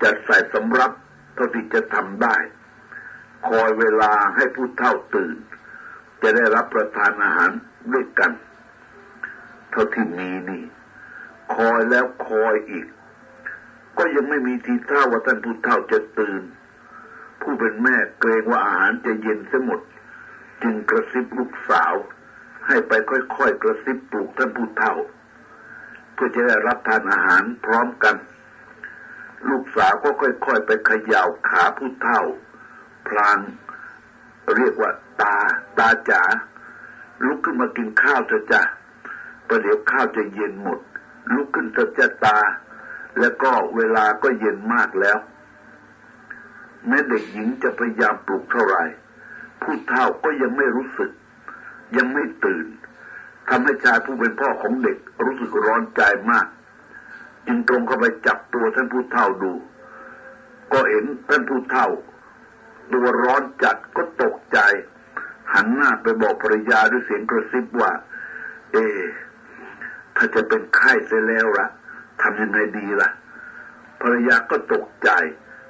[0.02, 0.92] จัดใส่สำรับ
[1.34, 2.36] เท่าที่จะทำได้
[3.48, 5.36] คอยเวลาให้ผู้เฒ่าตื่น
[6.22, 7.50] จะได้รับประทานอาหาร
[7.92, 8.32] ด้วยกัน
[9.70, 10.62] เท่าที่มีนี่
[11.54, 12.86] คอยแล้วคอยอีก
[13.98, 16.42] ก็ยังไม่มีทีท่าว่าท่านผู้เฒ่าจะตื่น
[17.40, 19.80] ผู้เป็นแม่เกรงว่าอาหารจะเย็นเสียหมด
[20.62, 21.94] จึงกระซิบลูกสาว
[22.66, 24.94] ให้ไปค่อยๆกระซิบปลุกท่านผู้เฒ่า
[26.14, 28.16] เพื่อจะได้รับทานอาหารพร้อมกัน
[29.48, 32.22] ลูกสาวก็ค่อยๆไปขย่าขาผู้เฒ่า
[33.08, 33.38] พลาง
[34.56, 35.36] เรียกว่าตา
[35.78, 36.22] ตาจ๋า
[37.26, 38.62] ลุกขึ้นมากินข้าวเถอะจ้ะ
[39.48, 40.78] ประเดี๋ยวข้าวจะเย็นหมด
[41.34, 42.38] ลุกขึ้นเถอะจ้ะตา
[43.20, 45.18] แล้วก็เวลาก็เย็นมากแล้ว
[46.86, 48.84] แม้เด็กหญิงจะพยายามปลุกเท่าไหร่
[49.62, 51.10] ผู้เฒ่าก็ยังไม่รู้สึก
[51.96, 52.66] ยังไม่ตื่น
[53.48, 56.46] ทำให้ชายผู้เป็นพ่อของเด็กรู้สึกร้อนใจมาก
[57.46, 59.52] จึงตรงเข้าไปจับตัวท่านผู้เฒ่าดู
[60.72, 61.88] ก็เห็นท่านผู้เฒ่า
[62.92, 64.58] ตัวร้อนจัดก็ตกใจ
[65.52, 67.92] หันหน้าไปบอกภรรยาด้วยเสียงกระซิบว่า
[68.72, 68.76] เอ
[70.18, 71.68] ถ้าจะเป็นไข้เสียแล้วละ
[72.22, 73.10] ทำยังไงดีละ่ะ
[74.00, 75.10] ภรรยาก็ตกใจ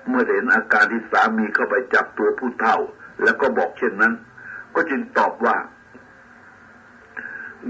[0.08, 2.78] เมื่อเห็นอาการที่สามีเข้าไปจับตัวผู้เฒ่า
[3.22, 4.14] แล้วก็บอกเช่นนั้น
[4.74, 5.56] ก็จึงตอบว่า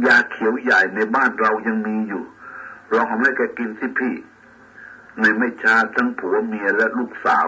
[0.06, 2.24] ยาเขียวใหญ่ในบ้านเรายังมีอยู่
[2.94, 4.14] ลองเอาให้แกกินสิพี่
[5.20, 7.46] ในไม่ช้าทั้งผัวเมียและลูกสาว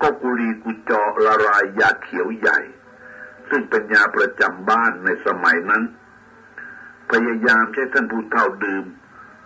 [0.00, 2.58] ก็กุลีกุจอละลายยาเขียวใหญ่
[3.48, 5.82] ซึ่งเป็นยาประจำบ้านในสมัยนั้น
[7.10, 8.84] พยายามใช้ท่านผู้เฒ่าดื่ม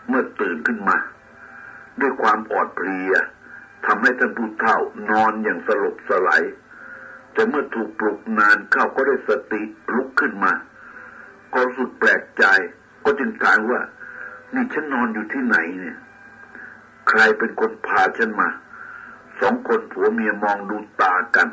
[0.08, 0.98] เมื่อตื่นขึ้นมา
[2.00, 3.14] ด้วยความอ่อนเพลีย
[3.86, 4.78] ทำให้ท่านผู้เฒ่า
[5.10, 6.42] นอนอย่างสลบสลาย
[7.32, 9.62] แต่เมื่อถูกปลุกนานเข้าก็ได้สติ
[9.94, 10.52] ลุกขึ้นมา
[11.52, 12.44] ก็สึกแปลกใจ
[13.04, 13.80] ก็จึงถามว่า
[14.54, 15.98] นี่ฉันนอนอยู่ที่ไหนเนี่ย
[17.08, 18.48] ใครเป็นคนพาฉันมา
[19.40, 21.48] สองคนผัวเมียมองดูตากัน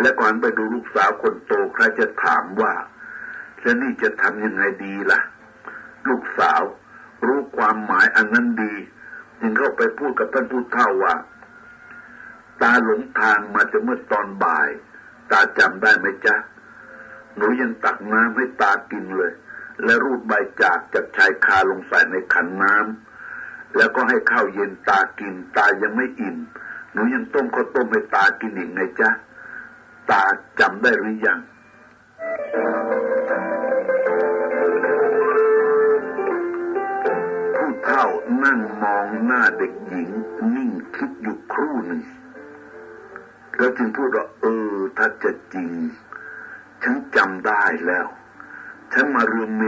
[0.00, 2.72] และก่อนไปดูลูกสาวคนโตใครจะถามว่า
[3.62, 5.20] ฉันนี่จะทำยังไงดีล่ะ
[6.08, 6.62] ลูกสาว
[7.26, 8.74] รู้ความหมายอันนั้นดี
[9.40, 11.14] จึงเข้าไปพูดกับท่านผู้เฒ่าว่า
[12.62, 14.68] ตาหลงทางมาจะเมื่อตอนบ่าย
[15.30, 16.36] ตาจำได้ไหมจ๊ะ
[17.36, 19.32] หนูยังตักน้ำให้ตากินเลย
[19.84, 26.36] และรูดใบจากจากชายคาลงใส่ในขันน้ำแล้วก็ให้ข้าวเย็นตากิน ตายังไม่อิ่ม
[26.92, 29.10] หนูยังต้มข้าวต้มให้ตากินอีกไงจ๊ะ
[30.10, 30.22] ตา
[30.60, 31.38] จำได้หรือยัง
[32.18, 38.06] ผู้เฒ่า
[38.44, 40.10] นั่งมองหน้าเด็กหญิง
[40.54, 42.02] นิ่งคิดอยู่ครู่หนึ่ง
[43.56, 45.70] แล้วจึงพูดว่าเออ ถ้าจะจริง
[46.82, 48.06] ฉันจำได้แล้ว
[48.92, 49.64] ฉันมาเรือเม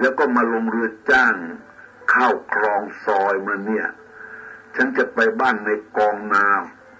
[0.00, 1.34] แล้วก็มาลงเรือจ้าง
[2.10, 3.86] เข้าคลองซอยมาเนี่ย
[4.76, 6.46] ฉันจะไปบ้านในกองนา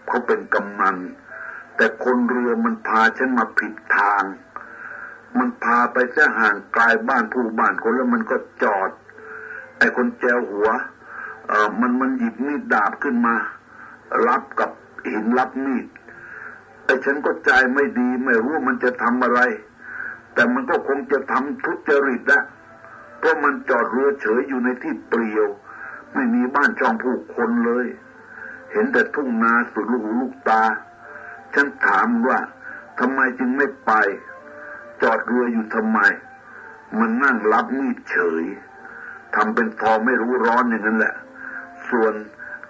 [0.06, 0.96] เขาเป็นกำนัน
[1.76, 4.24] แต่คนเรือมันพาฉันมาผิดทาง
[5.38, 8.90] มันพาไปซะห่างไกลบ้านผู้บ้านคนแล้วมันก็จอด
[9.78, 10.68] ไอ้คนแจวหัว
[11.48, 13.36] เออมันมันหยิบมีดดาบขึ้นมา
[14.26, 14.70] รับกับ
[15.10, 15.86] หินรับมีด
[16.84, 19.40] แต่ฉันก็ใจไม่ดีไม่รู้มันจะทำอะไร
[20.34, 22.40] แต่มันก็คงจะทำทุจริตนะ
[23.18, 25.46] เพราะมันจอดเรือเฉยอยู่ในที่เปลี่ยว
[26.14, 27.86] ไม่มีบ้านช่องผู้คนเลย
[28.72, 30.62] เห็นแต่ทุ่งนาสุดลูกหูลูกตา
[31.54, 32.38] ฉันถามว่า
[32.98, 33.92] ทำไมจึงไม่ไป
[35.02, 35.98] จอดเรืออยู่ทำไม
[36.98, 38.44] มันนั่งรับมีดเฉย
[39.34, 41.14] ทำเป็นทอไม่รู้ร้อนอย่างนั้นแหละ
[41.88, 42.14] ส่วน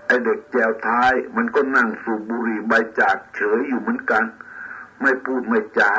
[0.07, 4.25] ไอเด็กแจวท้าย มันก็นั่งสูบบุหรี่ใบจากเฉยอยู่เหมือนกัน
[5.01, 5.92] ไม่พูดไม่จา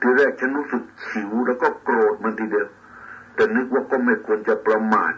[0.00, 2.68] ทีแรกฉันรู้สึกฉิวแล้วก็โกรธมันทีเดียว
[3.34, 5.12] แต่นึกว่าก็ไม่ควรจะประมาท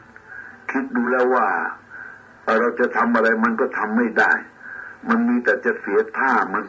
[0.70, 1.48] คิดดูแล้วว่า
[2.60, 4.32] เราจะทำอะไรมันก็ทำไม่ได้
[5.08, 6.64] มันมีแต่จะเสียท่ามัน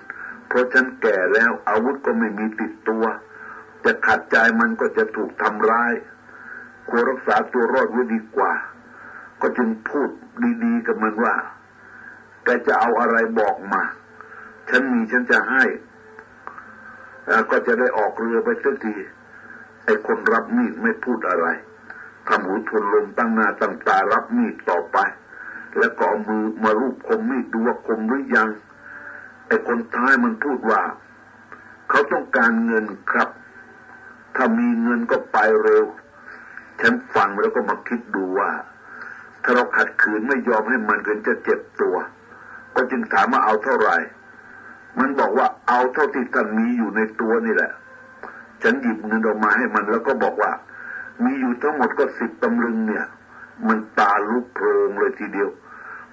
[0.48, 3.06] เพราะฉันแก่แล้วอาวุธก็ไม่มีติดตัว
[3.86, 5.94] จะขัดใจมันก็จะถูกทำร้าย
[6.90, 8.54] ควรรักษาตัวรอดไว้ดีกว่า
[9.42, 10.10] ก็จึงพูด
[10.64, 11.36] ดีๆกับมันว่า
[12.44, 13.84] แกจะเอาอะไรบอกมา
[14.70, 15.64] ฉันมีฉันจะให้
[17.52, 18.96] ก็จะได้ออกเรือไปสักที
[19.86, 21.48] ไอ้คนรับมีดไม่พูดอะไร
[22.28, 24.98] ทำหูทนลมตั้งหน้าตั้งตารับมีดต่อไป
[25.80, 28.50] แล้วก็เอามือมารูปคมมีดดูว่าคมหรือยัง
[29.48, 30.82] ไอ้คนท้ายมันพูดว่า
[31.90, 33.30] เขาต้องการเงินครับ
[34.36, 35.86] ถ้ามีเงินก็ไปเร็ว
[36.82, 38.50] ฉันฟังแล้วก็มาคิดดูว่า
[39.44, 41.96] ถ้าเราขัดขืนไม่ยอมให้มันเกินจะเจ็บตัว
[42.76, 43.98] ก็จึงถามว่าเอาเท่าไหร่
[45.00, 47.72] มันบอกว่าเอาเท่าที่ท่านมีอยู่ในตัวนี่แหละ
[48.64, 50.52] ฉันหยิบเงินออกมาให้มันแล้วก็บอกว่า
[51.24, 53.06] มีอยู่ทั้งหมดก็สิบตำลึงเนี่ย
[53.68, 55.50] มันตาลุกโพรงเลยทีเดียว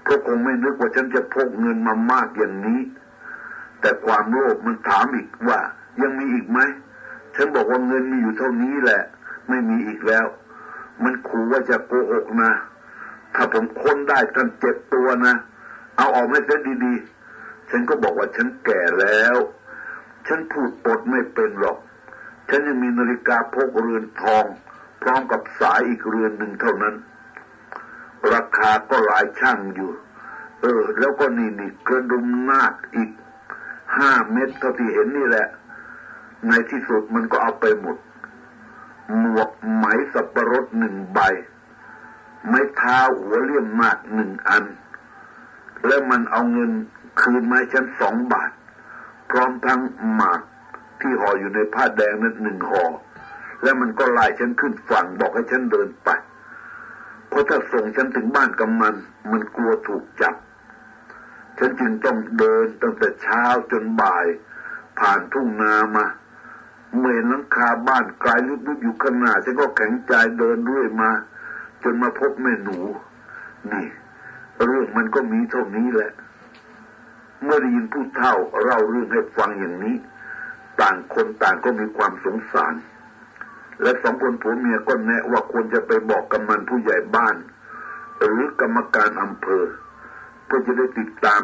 [0.02, 2.80] เพราะคงไม่นึกว่าฉันจะพกเงินมามากอย่างนี้
[3.80, 5.61] แต่ความโลภมันถามอีกว่า
[6.02, 6.61] ยังมีอีกไหม
[7.37, 9.02] ฉันบอกว่าเงินมีอยู่เท่านี้แหละ
[9.48, 10.26] ไม่มีอีกแล้ว
[11.02, 12.52] มันขู่ว่าจะโกหกนะ
[13.35, 15.35] ถ้าผมค้นได้ท่านเจ็บตัวนะ
[15.96, 19.37] เอาออกไม่เส้นดีๆ ฉันก็บอกว่าฉันแก่แล้ว
[20.26, 21.78] ฉันพูดปดไม่เป็นหรอก
[22.48, 24.44] ฉันยังมีนาฬิกาพกเรือนทอง
[25.02, 26.94] พร้อมกับสายอีกเรือนหนึ่งเท่านั้น
[28.32, 29.90] ราคาก็หลายช่างอยู่
[30.60, 33.10] เออ แล้วก็นี่นี่กระดุมนาคอีก
[33.96, 35.46] ห้าเม็ดเท่าที่เห็นนี่แหละ
[36.48, 37.96] ในที่สุดมันก็เอาไปหมด
[39.18, 41.18] หมวกไหมสับปะรดหนึ่งใบ
[42.46, 44.64] ไม้เท้าหัวเลี่ยมมากหนึ่งอัน
[45.87, 46.70] แล้วมันเอาเงิน
[47.20, 48.50] คืนมาให้ฉันสองบาท
[49.30, 49.80] พร้อมทั้ง
[50.14, 50.40] หมาก
[51.00, 52.84] ที่ห่ออยู่ในผ้าแดงนั้นหนึ่งห่อ
[53.62, 56.08] แล้วมันก็ไล่ฉันขึ้นฝั่งบอกให้ฉันเดินไป
[57.34, 58.94] ราะถ้าส่งฉันถึงบ้านกำมัน
[59.30, 60.34] มันกลัวถูกจับ
[61.58, 64.26] ฉันจึงต้องเดินตั้งแต่เช้าจนบ่าย
[64.98, 66.06] ผ่านทุ่งนามา
[66.98, 71.10] เมื่อหลังคาบ้านไกลลุกๆอยู่ข้างหน้าฉันก็แข็งใจเดินเรื่อยมา
[71.82, 72.78] จนมาพบแม่หนู
[73.72, 73.86] นี่
[74.66, 76.12] เรื่องมันก็มีเท่านี้แหละ
[77.42, 79.96] เมื่อได้ยินผู้เฒ่าเล่าเรื่องให้ฟังอย่างนี้
[80.80, 82.74] ต่างคนต่างก็มีความสงสาร
[83.82, 87.37] และสองคนผัวเมียก็แนะว่าควรจะไปบอกกำนันผู้ใหญ่บ้าน
[88.22, 89.64] หรือกรรมการอำเภอ
[90.46, 91.42] เพื่อจะได้ติดตาม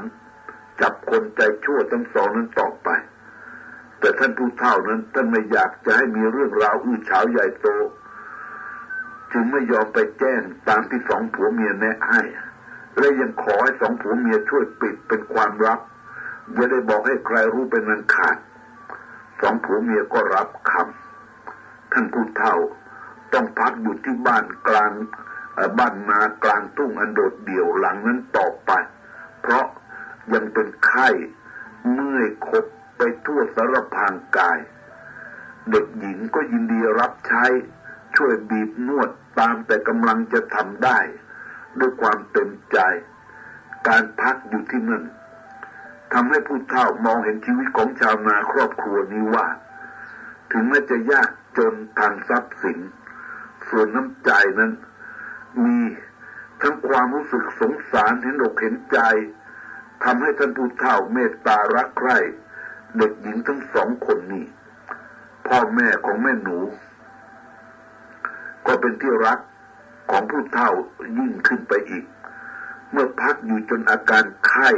[0.81, 2.89] จับคนใจชั่วทั้งสองนั้นต่อไป
[3.99, 7.69] แต่ท่านผู้เฒ่านั้นท่านไม่อยากจะให้มีเรื่องราวอื้อฉาวใหญ่โต
[9.33, 12.23] จึงไม่ยอมไปแจ้งตามที่สองผัวเมียแนะให้
[12.99, 15.81] และยังขอให้สองผัวเมียช่วยปิดเป็นความลับ
[16.55, 18.37] อย่าได้บอกให้ใครรู้เป็นนันขาด
[19.41, 21.10] สองผัวเมียก็รับคำ
[21.93, 22.57] ท่านผู้เฒ่า
[23.33, 24.93] ต้องพักอยู่ที่บ้านกลาง
[25.79, 28.71] บ้านนากลางทุ่งอันโดดเดี่ยวหลังนั้นต่อไป
[29.41, 29.67] เพราะ
[30.35, 31.09] ยังเป็นไข้
[31.93, 32.65] เมื่อยคบ
[32.97, 34.59] ไปทั่วสารพางกาย
[35.71, 37.45] เด็กหญิงก็ยินดีรับใช้
[38.17, 40.99] ช่วยบีบนวดตามแต่กำลังจะทำได้
[41.79, 42.79] ด้วยความเต็มใจ
[43.89, 45.05] การพักอยู่ที่นั่น
[46.13, 49.47] ทำให้ผู้เฒ่ามองเห็นชีวิตของชาวนาครอบครัวนี้ว่า
[50.51, 52.79] ถึงแม้จะยาก จนทางทรัพย์สิน
[53.69, 54.73] ส่วนน้ำใจนั้น
[55.65, 55.79] มี
[56.63, 58.99] ทั้งความรู้สึกสงสารเห็นอกเห็นใจ
[60.05, 62.19] ทำให้ท่านผู้เฒ่าเมตตารักใคร่
[62.97, 64.45] เด็กหญิงทั้งสองคนนี้
[65.47, 66.59] พ่อแม่ของแม่หนู
[68.67, 69.39] ก็เป็นที่รัก
[70.11, 70.71] ของผู้เฒ่า
[71.19, 72.05] ยิ่งขึ้นไปอีก
[72.91, 74.71] เมื่อพักอยู่จนอาการไข้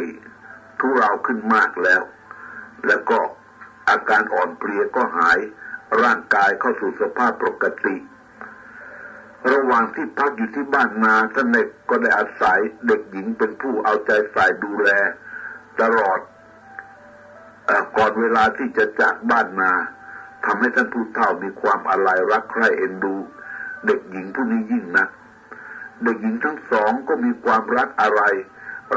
[0.78, 2.02] ทุเราขึ้นมากแล้ว
[2.86, 3.18] แล้วก็
[3.88, 5.38] อาการอ่อนเพลียก็หาย
[6.02, 7.96] ร่างกายเข้าสู่สภาพปกติ
[9.52, 14.90] ระหว่างที่พักอยู่ที่บ้านนาท่านเอกก็ได้อาศัยเด็กหญิงเป็นผู้เอาใจใส่ดูแล
[15.80, 16.20] ตลอด
[17.96, 19.72] ก่อนเวลาที่จะจากบ้านนา
[20.44, 23.14] ทำให้ท่านผู้เฒ่ามีความอะไรรักใคร่เอ็นดู
[23.86, 25.08] เด็กหญิงผู้นี้ยิ่งนัก
[26.04, 28.22] เด็กหญิงทั้งสองก็มีความรักอะไร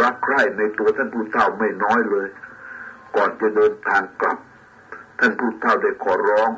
[0.02, 2.28] รักใคร่ในตัวท่านผู้เฒ่าไม่น้อยเลย
[3.16, 4.38] ก่อนจะเดินทางกลับ
[5.20, 6.52] ท่านผู้เฒ่าได้ขอร้อง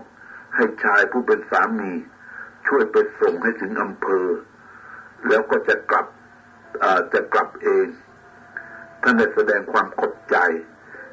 [0.57, 1.91] ให้ชายผู้เป็นสามี
[2.67, 4.27] ช่วยไปส่งให้ถึงอำเภอ
[5.27, 6.05] แล้วก็จะกลับ
[7.13, 7.87] จะกลับเอง
[9.01, 10.37] ท่านได้แสดงความขอบใจ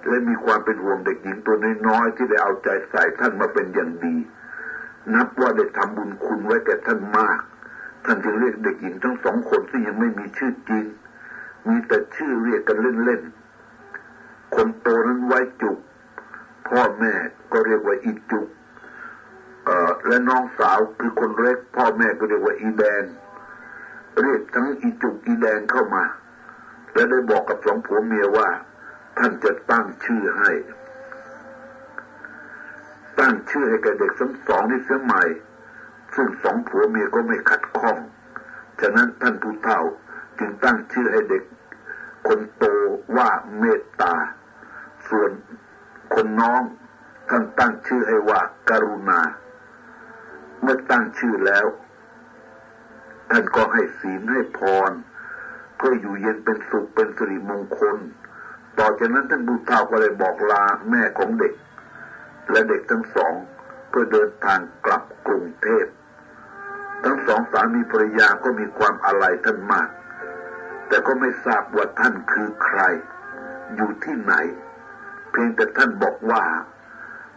[0.07, 1.57] และมีความเป็นห่วงเด็กหญิงตัว
[1.89, 4.17] น้อยๆที่ได้เอาใจใส่ท่านมาเป็นอย่างดี
[5.15, 7.39] นับว่าได้ทำบุญคุณไว้แก่ท่านมาก
[8.05, 10.85] ท่านจึงเรียกเด็กหญิงทั้งสองคนที่ยังไม่มีชื่อจริง
[11.69, 15.79] มีแต่ชื่อเรียกกันเล่นๆ คนโตนั้นไว้จุก
[16.69, 17.13] พ่อแม่
[17.53, 18.49] ก็เรียกว่าอีจุก
[20.07, 23.05] และน้องสาวคือคนเล็ก พ่อแม่ก็เรียกว่าอีแดง
[24.23, 26.05] เรียกทั้งอีจุกอีแดงเข้ามา
[26.95, 28.49] และได้บอกกับสองผัวเมียว่า
[29.19, 30.51] ท่านจะตั้งชื่อให้
[33.19, 35.23] ตั้งชื่อให้แก่เด็กทั้งสองนี่เสียใหม่
[36.15, 37.97] ซึ่งสองผัวเมียก็ไม่ขัดข้อง
[38.81, 39.81] ฉะนั้นท่านผู้เฒ่า
[40.39, 41.45] จึงตั้งชื่อให้เด็ก
[42.27, 42.65] คนโต
[43.17, 44.15] ว่าเมตตา
[45.09, 45.31] ส่วน
[46.15, 46.63] คนน้อง
[47.31, 49.21] ท่านตั้งชื่อให้ว่าการุณา
[50.65, 51.67] เมื่อตั้งชื่อแล้ว
[53.31, 54.91] ท่านก็ให้ศีลให้พร
[55.77, 57.97] เพื่ออยู่เย็นเป็นสุขเป็นสิริมงคล
[58.79, 61.55] ต่อจากนั้นท่านบุตรเฒ่าก็เลยบอกลาแม่ของเด็ก
[62.51, 63.35] และเด็กทั้งสอง
[63.89, 65.87] เพื่อเดินทางกลับกรุงเทพ
[67.05, 69.89] ทั้งสองสามีภรรยาก็มีความอะไรท่านมาก
[70.89, 72.81] แต่ก็ไม่ทราบว่าท่านคือใคร
[73.75, 74.35] อยู่ที่ไหน
[75.31, 76.43] เพียงแต่ท่านบอกว่า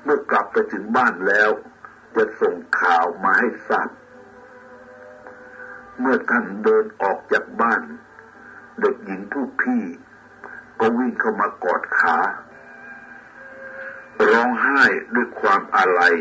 [0.03, 1.49] เมื่อกลับไปถึงบ้านแล้ว
[2.17, 3.89] จะส่งข่าวมาให้ทราบ
[5.99, 7.81] เมื่อท่านเดินออกจากบ้าน
[8.81, 9.83] เด็กหญิงผู้พี่
[10.79, 12.17] ก็วิ่งเข้ามากอดขา
[14.29, 14.81] ร้องไห้
[15.15, 16.15] ด้วยความอาลัย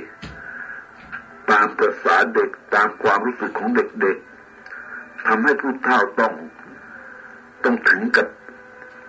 [1.50, 6.34] ตามประษาเด็กตามความรู้สึกของเด็กๆทำให้ผู้เฒ่าต้อง
[7.64, 8.26] ต้องถึงกับ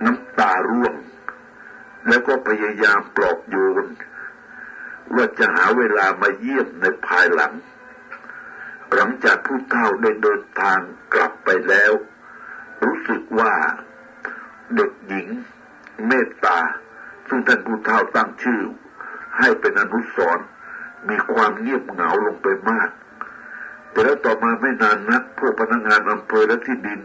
[0.05, 0.95] น้ำตาร่วง
[2.07, 3.85] แล้วก็พยายามปลอบโยน
[5.15, 7.53] ว่าจะหาเวลามาเยี่ยมในภายหลัง
[8.93, 10.79] หลังจากผู้เฒ่าได้เดินทาง
[11.13, 11.91] กลับไปแล้ว
[12.83, 13.53] รู้สึกว่า
[14.75, 15.27] เด็กหญิง
[16.07, 16.59] เมตตา
[17.27, 18.61] ซึ่งท่านผู้เฒ่าตั้งชื่อ
[19.37, 20.39] ให้เป็นอนุสร
[21.09, 22.89] มีความเงียบเหงาลงไปมาก
[23.91, 26.99] แต่แล้วต่อมาไม่นานนักพวกพนักงานอำเภอและที่ดิน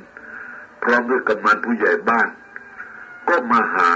[0.83, 2.29] พร้อมด้วยกำนันผู้ใหญ่บ้าน
[3.29, 3.91] ก็มาหา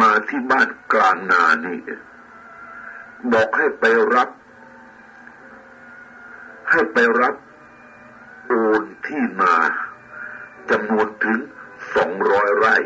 [0.00, 1.78] มาที่บ้านกลางนานี่
[3.32, 4.30] บอกให้ไปรับ
[6.70, 7.34] ให้ไปรับ
[8.46, 9.56] โอนที่นา
[10.70, 11.38] จำนวนถึง
[11.94, 12.76] สองร้อยไร่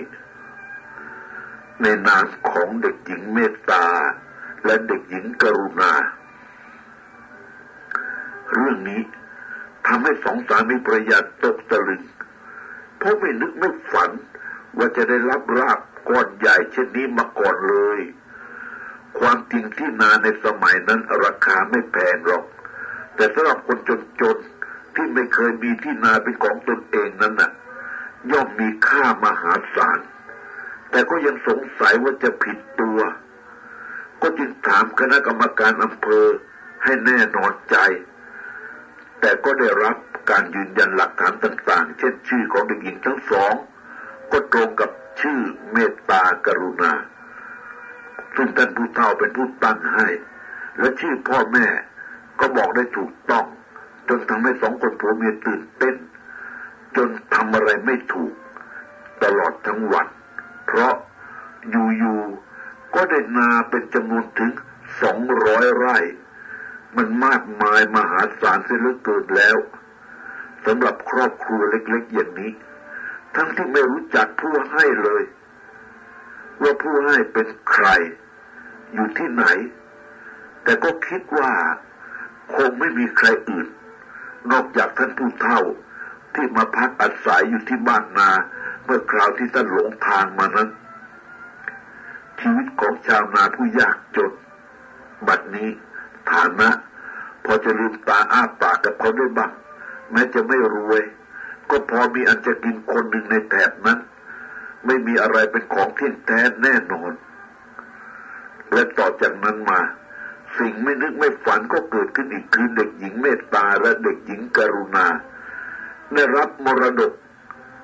[1.83, 3.87] ในนามของเด็กหญิงเมตตา
[4.65, 5.93] และเด็กหญิงกรุณา
[8.53, 9.03] เรื่องนี้
[9.87, 12.03] ทำให้สองสามีประหยัดตกตะลึง
[12.97, 14.11] เพราะไม่นึกไม่ฝัน
[14.77, 18.01] ว่าจะได้รับราบก้อนใหญ่เช่นนี้มาก่อนเลย
[19.19, 22.45] ความจริงที่นาในสมัยนั้นราคาไม่แพงหรอก
[23.15, 23.79] แต่สำหรับคน
[24.21, 27.51] จนๆที่ไม่เคยมีที่นาเป็นของตนเองนั้นน่ะ
[28.31, 29.99] ย่อมมีค่ามหาศาล
[30.91, 32.99] แต่ก็ยังสงสัยว่าจะผิดตัว
[34.23, 36.27] ก็จึงถามคณะกรรมการอำเภอ
[36.85, 37.77] ให้แน่นอนใจ
[39.21, 39.97] แต่ก็ได้รับ
[40.31, 43.55] การยืนยันหลักฐานต่างๆ เช่นชื่อของเด็กหญิงทั้งสอง
[44.33, 44.91] ก็ตรงกับ
[45.21, 45.41] ชื่อ
[45.73, 46.93] เมตตากรุณา
[48.37, 50.09] ซึ่งท่านผู้เฒ่าเป็นผู้ตั้งให้
[50.79, 51.67] และชื่อพ่อแม่
[52.41, 53.47] ก็บอกได้ถูกต้อง
[54.09, 55.97] จนทำให้สองคนผัวเมียตื่นเต้น
[56.97, 58.33] จนทำอะไรไม่ถูก
[59.23, 60.07] ตลอดทั้งวัน
[60.67, 60.95] เพราะ
[61.99, 64.51] อยู่ๆก็ได้นาเป็นจำนวนถึง
[65.03, 65.99] สองร้อยไร่
[66.97, 69.59] มันมากมายมหาศาลเสียเหลือเกินแล้ว
[70.67, 72.53] สำหรับครอบครัวเล็กๆอย่างนี้
[73.37, 75.23] ทั้งที่ไม่รู้จักผู้ให้เลย
[76.63, 77.87] ว่าผู้ให้เป็นใคร
[78.93, 79.45] อยู่ที่ไหน
[80.63, 81.53] แต่ก็คิดว่า
[82.55, 83.67] คงไม่มีใครอื่น
[84.51, 85.61] นอกจากท่านผู้เฒ่า
[86.35, 88.31] ที่มาพักอาศัยอยู่ที่บ้านนา
[88.85, 90.69] เมื่อคราวที่ท่านหลงทางมานั้น
[92.41, 94.33] ชีวิตของชาวนาผู้ยากจน
[95.27, 95.69] บัดนี้
[96.31, 96.71] ฐานะ
[97.45, 99.53] พอจะลืมตาอ้าปากกับเขาได้บ้าง
[100.11, 101.03] แม้จะไม่รวย
[101.71, 103.99] ก็พอมีอันจะกินคนหนึ่งในแถบนั้น
[104.87, 107.13] ไม่มีอะไรเป็นของเที่ยงแท้แน่นอน
[108.73, 109.81] และต่อจากนั้นมา
[110.59, 115.07] สิ่งไม่นึกไม่ฝันก็เกิดขึ้นอีกคือเด็กหญิงเมตตาและเด็กหญิงกรุณา
[116.15, 117.13] ได้รับมรดก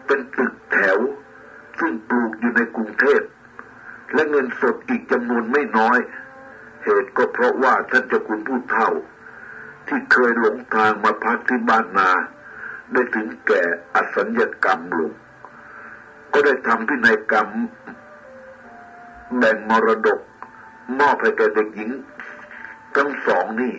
[0.06, 0.98] เป็นตึกแถว
[1.78, 3.22] ซึ่งปลูกอยู่ในกรุงเทพ
[4.14, 5.98] และเงินสดอีกจำนวนไม่น้อย
[6.84, 8.90] เหตุก็เพราะว่าท่านเจ้าคุณผู้เฒ่า
[9.86, 12.10] ที่เคยหลงทางมาพักที่บ้านนา
[12.92, 13.62] ได้ถึงแก่
[13.94, 15.12] อสัญญกรรมลง
[16.38, 17.48] ก็ได้ทำพินัยกรรม
[19.38, 20.20] แบ่งมรดก
[20.98, 21.90] มอบให้แก่เด็กหญิง
[22.96, 23.74] ทั้งสองนี่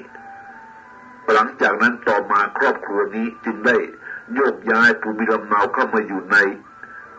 [1.32, 3.78] หลังจากนั้นต่อมาครอบครัวนี้จึงได้
[4.34, 6.38] โยกย้ายภูมิลำเนาเข้ามาอยู่ใน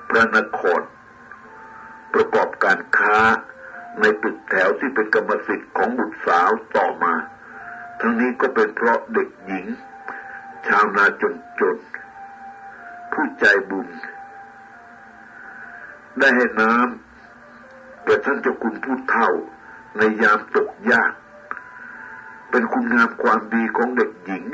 [0.08, 0.80] พระนคร
[2.14, 3.20] ประกอบการค้า
[4.00, 7.14] ในตึกแถวที่เป็นกรรมสิทธิ์ของบุตรสาวต่อมา
[8.00, 9.66] ทั้งนี้ก็เป็นเพราะเด็กหญิง
[10.66, 11.76] ชาวนาจนจน
[13.12, 13.88] ผู้ใจบุญ
[16.20, 19.30] ได้ให้น้ำแต่ท่านเจ้าคุณผู้เฒ่า
[19.96, 21.12] ในยามตกยาก
[22.50, 24.44] เป็นคุณงามความดีของเด็กหญิง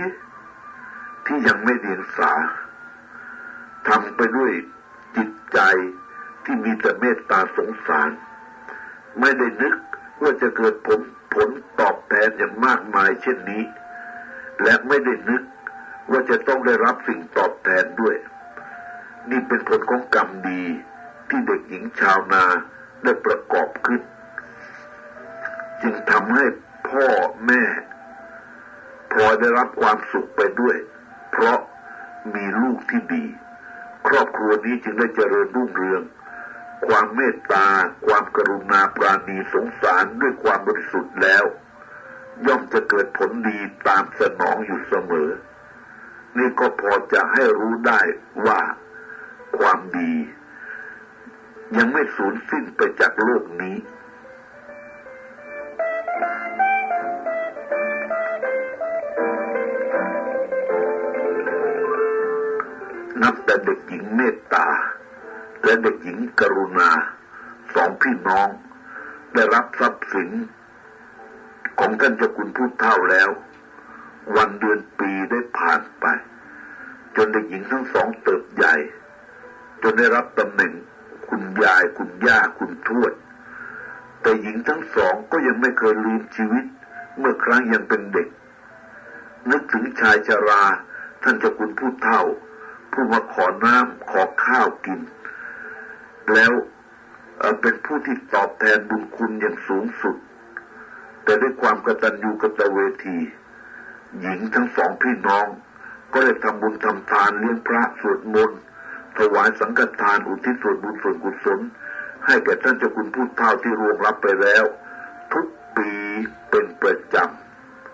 [1.27, 2.33] ที่ยังไม่เรียนสา
[3.89, 4.53] ทำไปด้วย
[5.17, 5.59] จิตใจ
[6.45, 8.11] ที่มีแต่เมตตาสงสาร
[9.21, 9.75] ไม่ได้นึก
[10.23, 11.01] ว่าจะเกิดผล
[11.35, 11.49] ผล
[11.81, 13.63] ตอบแทนอย่างมากมายเช่นนี้
[14.63, 15.43] และไม่ได้นึก
[16.11, 18.17] ว่าจะต้องได้รับสิ่งตอบแทนด้วย
[19.31, 20.63] นี่เป็นผลของกรรมดี
[21.35, 22.45] ที่เด็กหญิงชาวนา
[23.03, 24.01] ได้ประกอบขึ้น
[25.83, 26.45] จึงทำให้
[26.91, 27.09] พ่อ
[27.47, 27.63] แม่
[29.13, 30.77] พลอยได้รับความสุขไปด้วย
[31.33, 31.59] เพราะ
[32.35, 33.25] มีลูกที่ดี
[34.09, 36.03] ครอบครัวนี้จึงได้เจริญรุ่งเรือง
[36.87, 37.67] ความเมตตา
[38.07, 41.45] ความกรุณาปราณีสงสารด้วยความบริสุทธิ์แล้ว
[42.47, 43.59] ย่อมจะเกิดผลดี
[43.89, 45.29] ตามสนองอยู่เสมอ
[46.39, 48.01] นี่ก็พอจะให้รู้ได้
[48.47, 48.61] ว่า
[49.59, 50.13] ความดี
[51.77, 53.77] ยังไม่สูญสิ้นไปจากโลกนี้
[63.23, 64.69] นับแต่เด็กหญิงเมตตา
[65.65, 66.91] และเด็กหญิงกรุณา
[67.75, 68.49] สองพี่น้อง
[69.35, 70.31] ได้รับทรัพย์สิน
[71.79, 73.31] ของท่านเจ้าคุณผู้เฒ่าแล้ว
[74.37, 76.05] วันเดือนปีได้ผ่านไป
[77.17, 78.75] จนเด็กหญิงทั้งสองเติบใหญ่
[79.83, 80.73] จนได้รับตำแหน่ง
[81.37, 83.13] คุณยายคุณย่าคุณทวด
[84.23, 86.65] แต่หญิงทั้งสองก็ยังไม่เคยลืมชีวิต
[87.19, 88.29] เมื่อครั้งยังเป็นเด็ก
[89.51, 90.63] นึกถึงชายชรา
[91.23, 92.23] ท่านเจ้าคุณผู้เฒ่า
[92.93, 95.01] ผู้มาขอน้ำขอข้าวกิน
[96.33, 96.53] แล้ว
[97.61, 100.17] เป็นผู้ที่ตอบแทนบุญคุณอย่างสูงสุด
[101.25, 103.19] แต่ด้วยความกตัญญูกตเวที
[104.21, 105.47] หญิงทั้งสองพี่น้อง
[106.13, 108.61] ก็ได้ทำบุญทำทานเลี้ยงพระสวดมนต์
[109.19, 111.61] ถวายสังฆทานอุทิศส่วนบุญส่วนกุศล
[112.27, 114.65] ให้แก่ท่านเจ้าคุณผู้เฒ่าที่ร่วงรับไปแล้ว
[115.33, 115.47] ทุก
[115.77, 115.91] ปี
[116.51, 117.17] เป็นประจ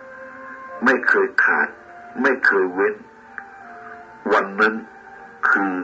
[0.05, 1.69] ำ ไม่เคยขาด
[2.23, 2.95] ไม่เคยเว้น
[4.33, 4.75] วันนั้น
[5.51, 5.75] คือ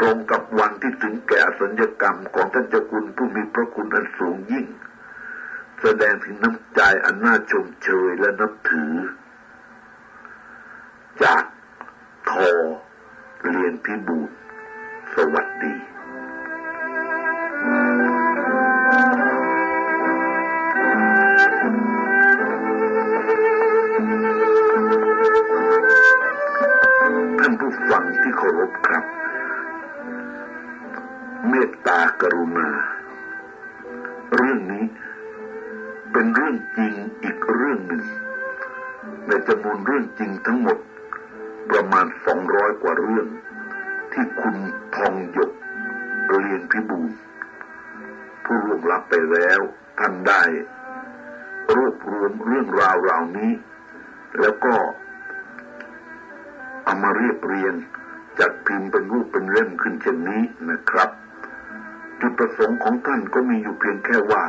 [0.00, 4.66] ตรงกับวันที่ถึงแก่สัญญกรรมของท่านเจ้าคุณผู้มีพระคุณอันสูงยิ่ง
[5.80, 8.92] แสดงถึงน้ำใจอันน่าชมเชยและนับถือ
[11.22, 11.44] จาก
[12.30, 12.50] ทอ
[13.42, 14.30] เรียนพิบูล
[15.20, 15.74] สวัสดี
[27.38, 29.04] ท่านผู้ฟังที่เคารพครับ
[31.48, 32.68] เมตตากรุณา
[34.36, 34.84] เรื่องนี้
[36.12, 36.92] เป็นเรื่องจริง
[37.22, 38.02] อีกเรื่องหนึ่ง
[39.26, 40.78] ในจำนวนเรื่องจริงทั้งหมด
[41.70, 43.28] ประมาณสองร้อยกว่าเรื่อง
[44.18, 44.56] ที่คุณ
[44.96, 45.50] ทองหยก
[46.28, 47.10] เรียนพิบูล
[48.44, 49.60] ผู้ร่วงลับไปแล้ว
[49.98, 50.42] ท่านได้
[51.76, 53.52] รวบรวมเรื่องราวเหล่านี้
[54.40, 54.74] แล้วก็
[56.84, 57.74] เอามาเรียบเรียง
[58.38, 61.10] จัดพิมพ์เป็นรูปเป็นเล่มขึ้นเช่นนี้นะครับ
[62.20, 64.44] จุดประสงค์ของท่านก็มีอยู่เพียงแค่ว่า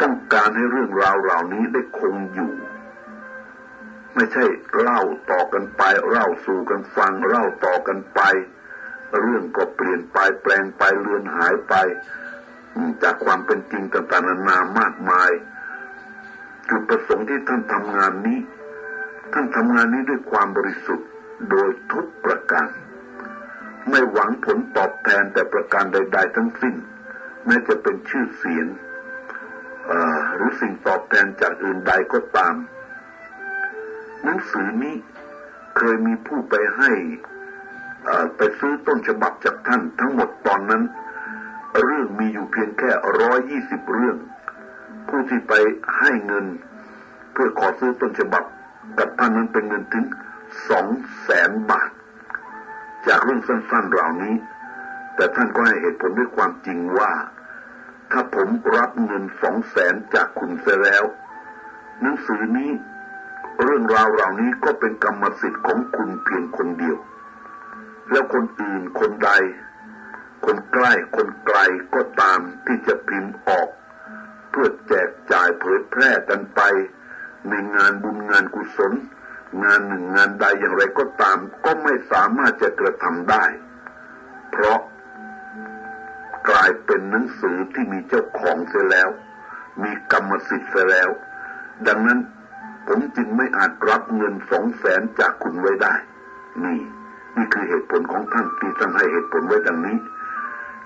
[0.00, 2.52] ต้องการให้เรื่องราวเหล่านี้ได้คงอยู่
[4.18, 4.44] ไม่ใช่
[4.80, 8.20] เล่าต่อกันไปเล่าสู่กันฟังเล่าต่อกันไป
[9.20, 11.74] เรื่องก็เปลี่ยนไปแปลงไปเลือนหายไป
[13.02, 15.30] จากความเป็นจริงต่างๆนานามากมาย
[16.68, 18.40] จุดประสงค์ที่ท่านทำงานนี้
[19.32, 21.08] ท่านทำงานนี้ด้วยความบริสุทธิ์
[21.50, 22.68] โดยทุกประการ
[23.90, 26.74] ไม่หวังผลตอบแทนแต่ประการใด ๆ ทั้งสิ้น
[27.46, 28.66] แม้จะเป็นชื่อเสียง
[30.34, 32.54] หรือสิ่งตอบแทนจากอื่นใดก็ตาม
[34.24, 34.96] หนังสือนี้
[35.76, 36.92] เคยมีผู้ไปให้
[38.36, 40.82] ไปซื้อต้นฉบับจากท่านทั้งหมดตอนนั้น
[41.82, 42.90] เรื่องมีอยู่เพียงแค่
[43.20, 44.16] ร้อยยี่สิบเรื่อง
[45.08, 45.52] ผู้ที่ไป
[45.98, 46.46] ให้เงิน
[47.32, 48.44] เพื่อขอซื้อต้นฉบับ
[48.98, 50.04] กับท่านนั้นเป็นเงินถึง
[50.70, 50.88] สอง
[51.22, 51.90] แสนบาท
[53.08, 54.34] จากเรื่องสั้นๆเหล่านี้
[55.14, 57.12] แต่ท่านก็ให้เหตุผลด้วยความจริงว่า
[58.12, 61.04] ถ้าผมรับเงินสองแสนจากคุณเสียแล้ว
[62.00, 62.70] หนังสือนี้
[63.62, 66.96] เรื่องราวเหล่านี้ก็เป็นกรรมสิทธิ์ของคุณเพียงคนเดียว
[68.10, 69.30] แล้วคนอื่นคนใด
[70.44, 71.58] คนใกล้คนไกล
[71.94, 73.68] ก็ตามที่จะพิมพ์ออก
[74.50, 76.60] เพื่อแจกจ่ายเผยแพร่กันไป
[77.48, 78.92] ในงานบุญงานกุศล
[79.64, 83.44] งานหนึ่งงานใดอย่างไรก็ตาม ก็ไม่สามารถจะกระทำได้
[84.50, 84.80] เพราะ
[86.48, 89.08] กลายเป็นหนังสือที่มีเจ้าของเสียแล้ว
[89.82, 91.10] มีกรรมสิทธิ์เสียแล้ว
[91.86, 92.18] ดังนั้น
[92.88, 95.94] ผมจึงไม่อาจรับเงินสองแสนจากคุณไว้ได้
[96.64, 96.78] นี่
[97.36, 99.98] นี่คือเหตุผลของท่านที่ท่านให้เหตุผลไว้ดังนี้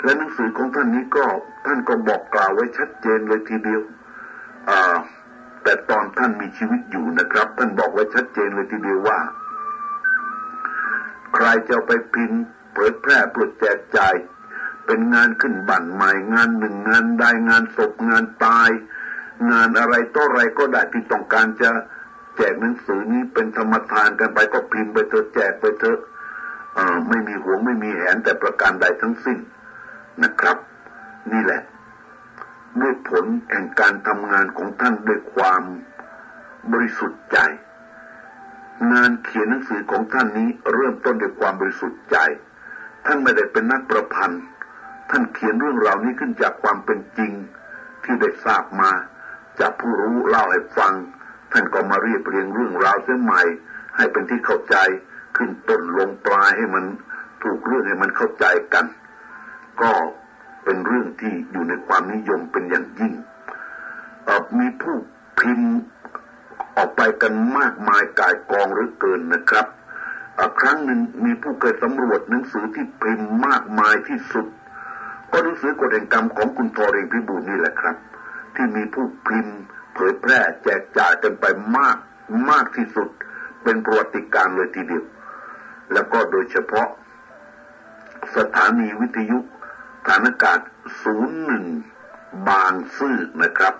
[0.02, 1.24] และหนังสือของท่านนี้ก็
[1.66, 3.82] ท่านก็บอกกล่าวไว้ชัดเจนเลยทีเดียว
[5.62, 9.18] แต่ตอนท่านมีชีวิตอยู่นะครับ ท่านบอกไว้ชัดเจนเลยทีเดียวว่า
[11.34, 12.42] ใครจะไปพิมพ์
[12.72, 14.14] เผยแพร่ปลดแจกจ่าย
[14.86, 18.70] เป็นงานขึ้นบั่นใหม่งานหนึ่งงานใดงานศพงานตาย
[19.50, 21.70] งานอะไรต่ออะไรก็ได้ที่ต้องการจะ
[22.36, 25.98] แจกหนังสือนี้เป็นธรรมทานกันไปก็พิมพ์ไปเถอะแจกไปเถอะ
[27.08, 29.38] ไม่มีหวงไม่มีแหนแต่ประการใดทั้งสิ้น
[30.22, 30.56] นะครับ
[31.32, 31.62] นี่แหละ
[32.80, 35.62] ด้วยผลแห่งการทำงานของท่านด้วยความ
[36.72, 37.38] บริสุทธิ์ใจ
[38.92, 42.16] งานเขียนหนังสือของท่านนี้เริ่มต้นด้วยความบริสุทธิ์ใจ
[43.06, 44.42] ท่านไม่ได้เป็นนักประพันธ์
[45.10, 47.32] ท่านเขียนเรื่องราวนี้ขึ้นจากความเป็นจริง
[48.04, 48.90] ที่ได้ทราบมา
[49.60, 50.92] จากผู้รู้เล่าให้ฟัง
[51.52, 53.42] ท่านก็มาเรียบเรียงเรื่องราวเสียใหม่
[53.96, 54.76] ให้เป็นที่เข้าใจ
[55.36, 56.84] ขึ้นต้นลงปลายให้มัน
[57.42, 58.44] ถูกเรื่องให้มันเข้าใจ
[58.74, 58.86] กัน
[59.80, 59.90] ก็
[60.64, 63.14] เป็นเรื่องที่อยู่ในความนิยมเป็นอย่างยิ่ง
[64.58, 64.96] มีผู้
[65.40, 65.72] พิมพ์
[66.76, 69.66] ออกไปกันมากมายกายกองหรือเกินนะครับ
[70.60, 74.46] ครั้งหนึ่งมีผู้เคยสำรวจหนังสือที่พิมพ์มากมายที่สุด
[75.30, 77.96] ก็หนังสือกฎแห่งกรรมของคุณทอเรงพิบูลนี่แหละครับ
[78.54, 79.58] ที่มีผู้พิมพ์
[79.94, 81.44] เผยแพร่แจกจ่ายกันไป
[81.76, 81.96] มาก
[82.50, 83.08] มากที่สุด
[83.62, 85.04] เป็นประวัติการเลยทีเดียว
[85.92, 86.88] แล้วก็โดยเฉพาะ
[88.36, 89.38] สถานีวิทยุ
[90.06, 90.58] ฐานอากาศ
[91.02, 91.64] ศูนย์หนึ่ง
[92.48, 93.74] บางซื่อนะครับ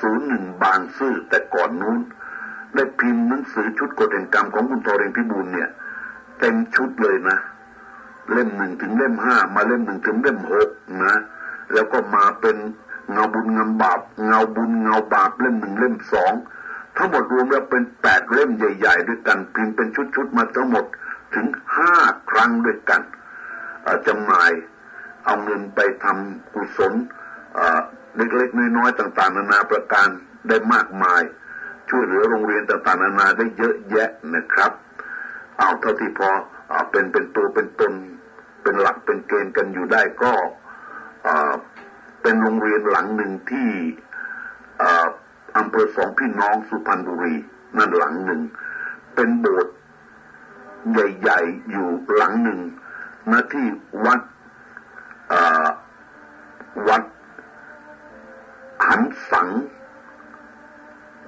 [0.00, 2.00] ศูนย์หนึ่งบางซื่อแต่ก่อนนู้น
[2.74, 5.68] ได้พิมพ์หนังสือชุดกฎแห่งกรรมของคุณทอเรงพิบูลเนี่ย
[6.38, 7.38] เต็มชุดเลยนะ
[8.32, 10.68] เล่มหนึ่งถึงเล่มห้ามาเล่มหนึ่งถึงเล่มหก
[11.04, 11.16] นะ
[11.72, 12.56] แล้วก็มาเป็น
[13.12, 16.32] เงาบุญเงาบาปเงาบุญเงาบาปเล่มหนึ่งเล่มสอง
[16.96, 20.84] ทั้งหมดรวมแล้วเป็นแปดเล่มใหญ่ ๆ ด้วยกันพิมพ์เป็นชุดๆมาทั้งหมด
[21.34, 21.46] ถึง
[21.76, 21.94] ห้า
[22.30, 23.00] ครั้งด้วยกัน
[24.06, 24.50] จำหน่าย
[25.24, 26.92] เอาเงินไปทำกุศล
[28.16, 30.08] เล็กๆน้อยๆต่างๆ นานาประการ
[30.48, 31.22] ได้มากมาย
[31.88, 34.72] ช่วยเหลือโรงเรียนต่างๆ นานาได้เยอะแยะนะครับ
[35.58, 36.30] เอาเท่าที่พอ
[36.90, 37.92] เป็นเป็นตัวเป็นตน
[38.62, 40.32] เป็นหลักเป็นเกณฑ์กันอยู่ได้ก็
[42.22, 43.68] เป็นโรงเรียนหลังหนึ่งที่
[45.56, 47.34] อำเภอสองพี่น้องสุพรรณบุรี
[47.76, 48.40] นั่นหลังหนึ่ง
[49.14, 49.74] เป็นโบสถ์
[50.92, 52.60] ใหญ่ๆ อยู่หลังหนึ่ง
[53.30, 53.66] ณที่
[54.04, 54.20] วัด
[56.88, 57.02] วัด
[58.86, 59.00] หัน
[59.30, 59.48] สัง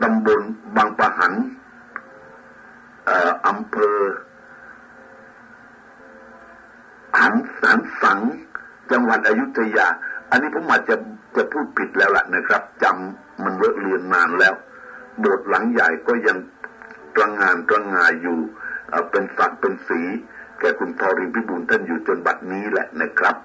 [0.02, 0.40] ตำบล
[0.76, 1.34] บางปะหัน
[3.46, 3.98] อำเภอ
[7.20, 8.18] หันสันสัง
[8.90, 9.86] จังหวัดอยุธยา
[10.30, 10.96] อันนี้ผมอาจจะ
[11.36, 14.54] จะพูดผิดแล้วล่ะนะครับจำมันเลอะเลือนนานแล้ว
[15.20, 16.38] โบสถ์หลังใหญ่ก็ยัง
[17.16, 18.38] ตระงานตระงายอยู่
[19.10, 20.00] เป็นสักเป็นสี
[20.60, 23.36] แก่คุณทอรินพิบูลท่านอยู่จนบัดนี้แหละนะครับ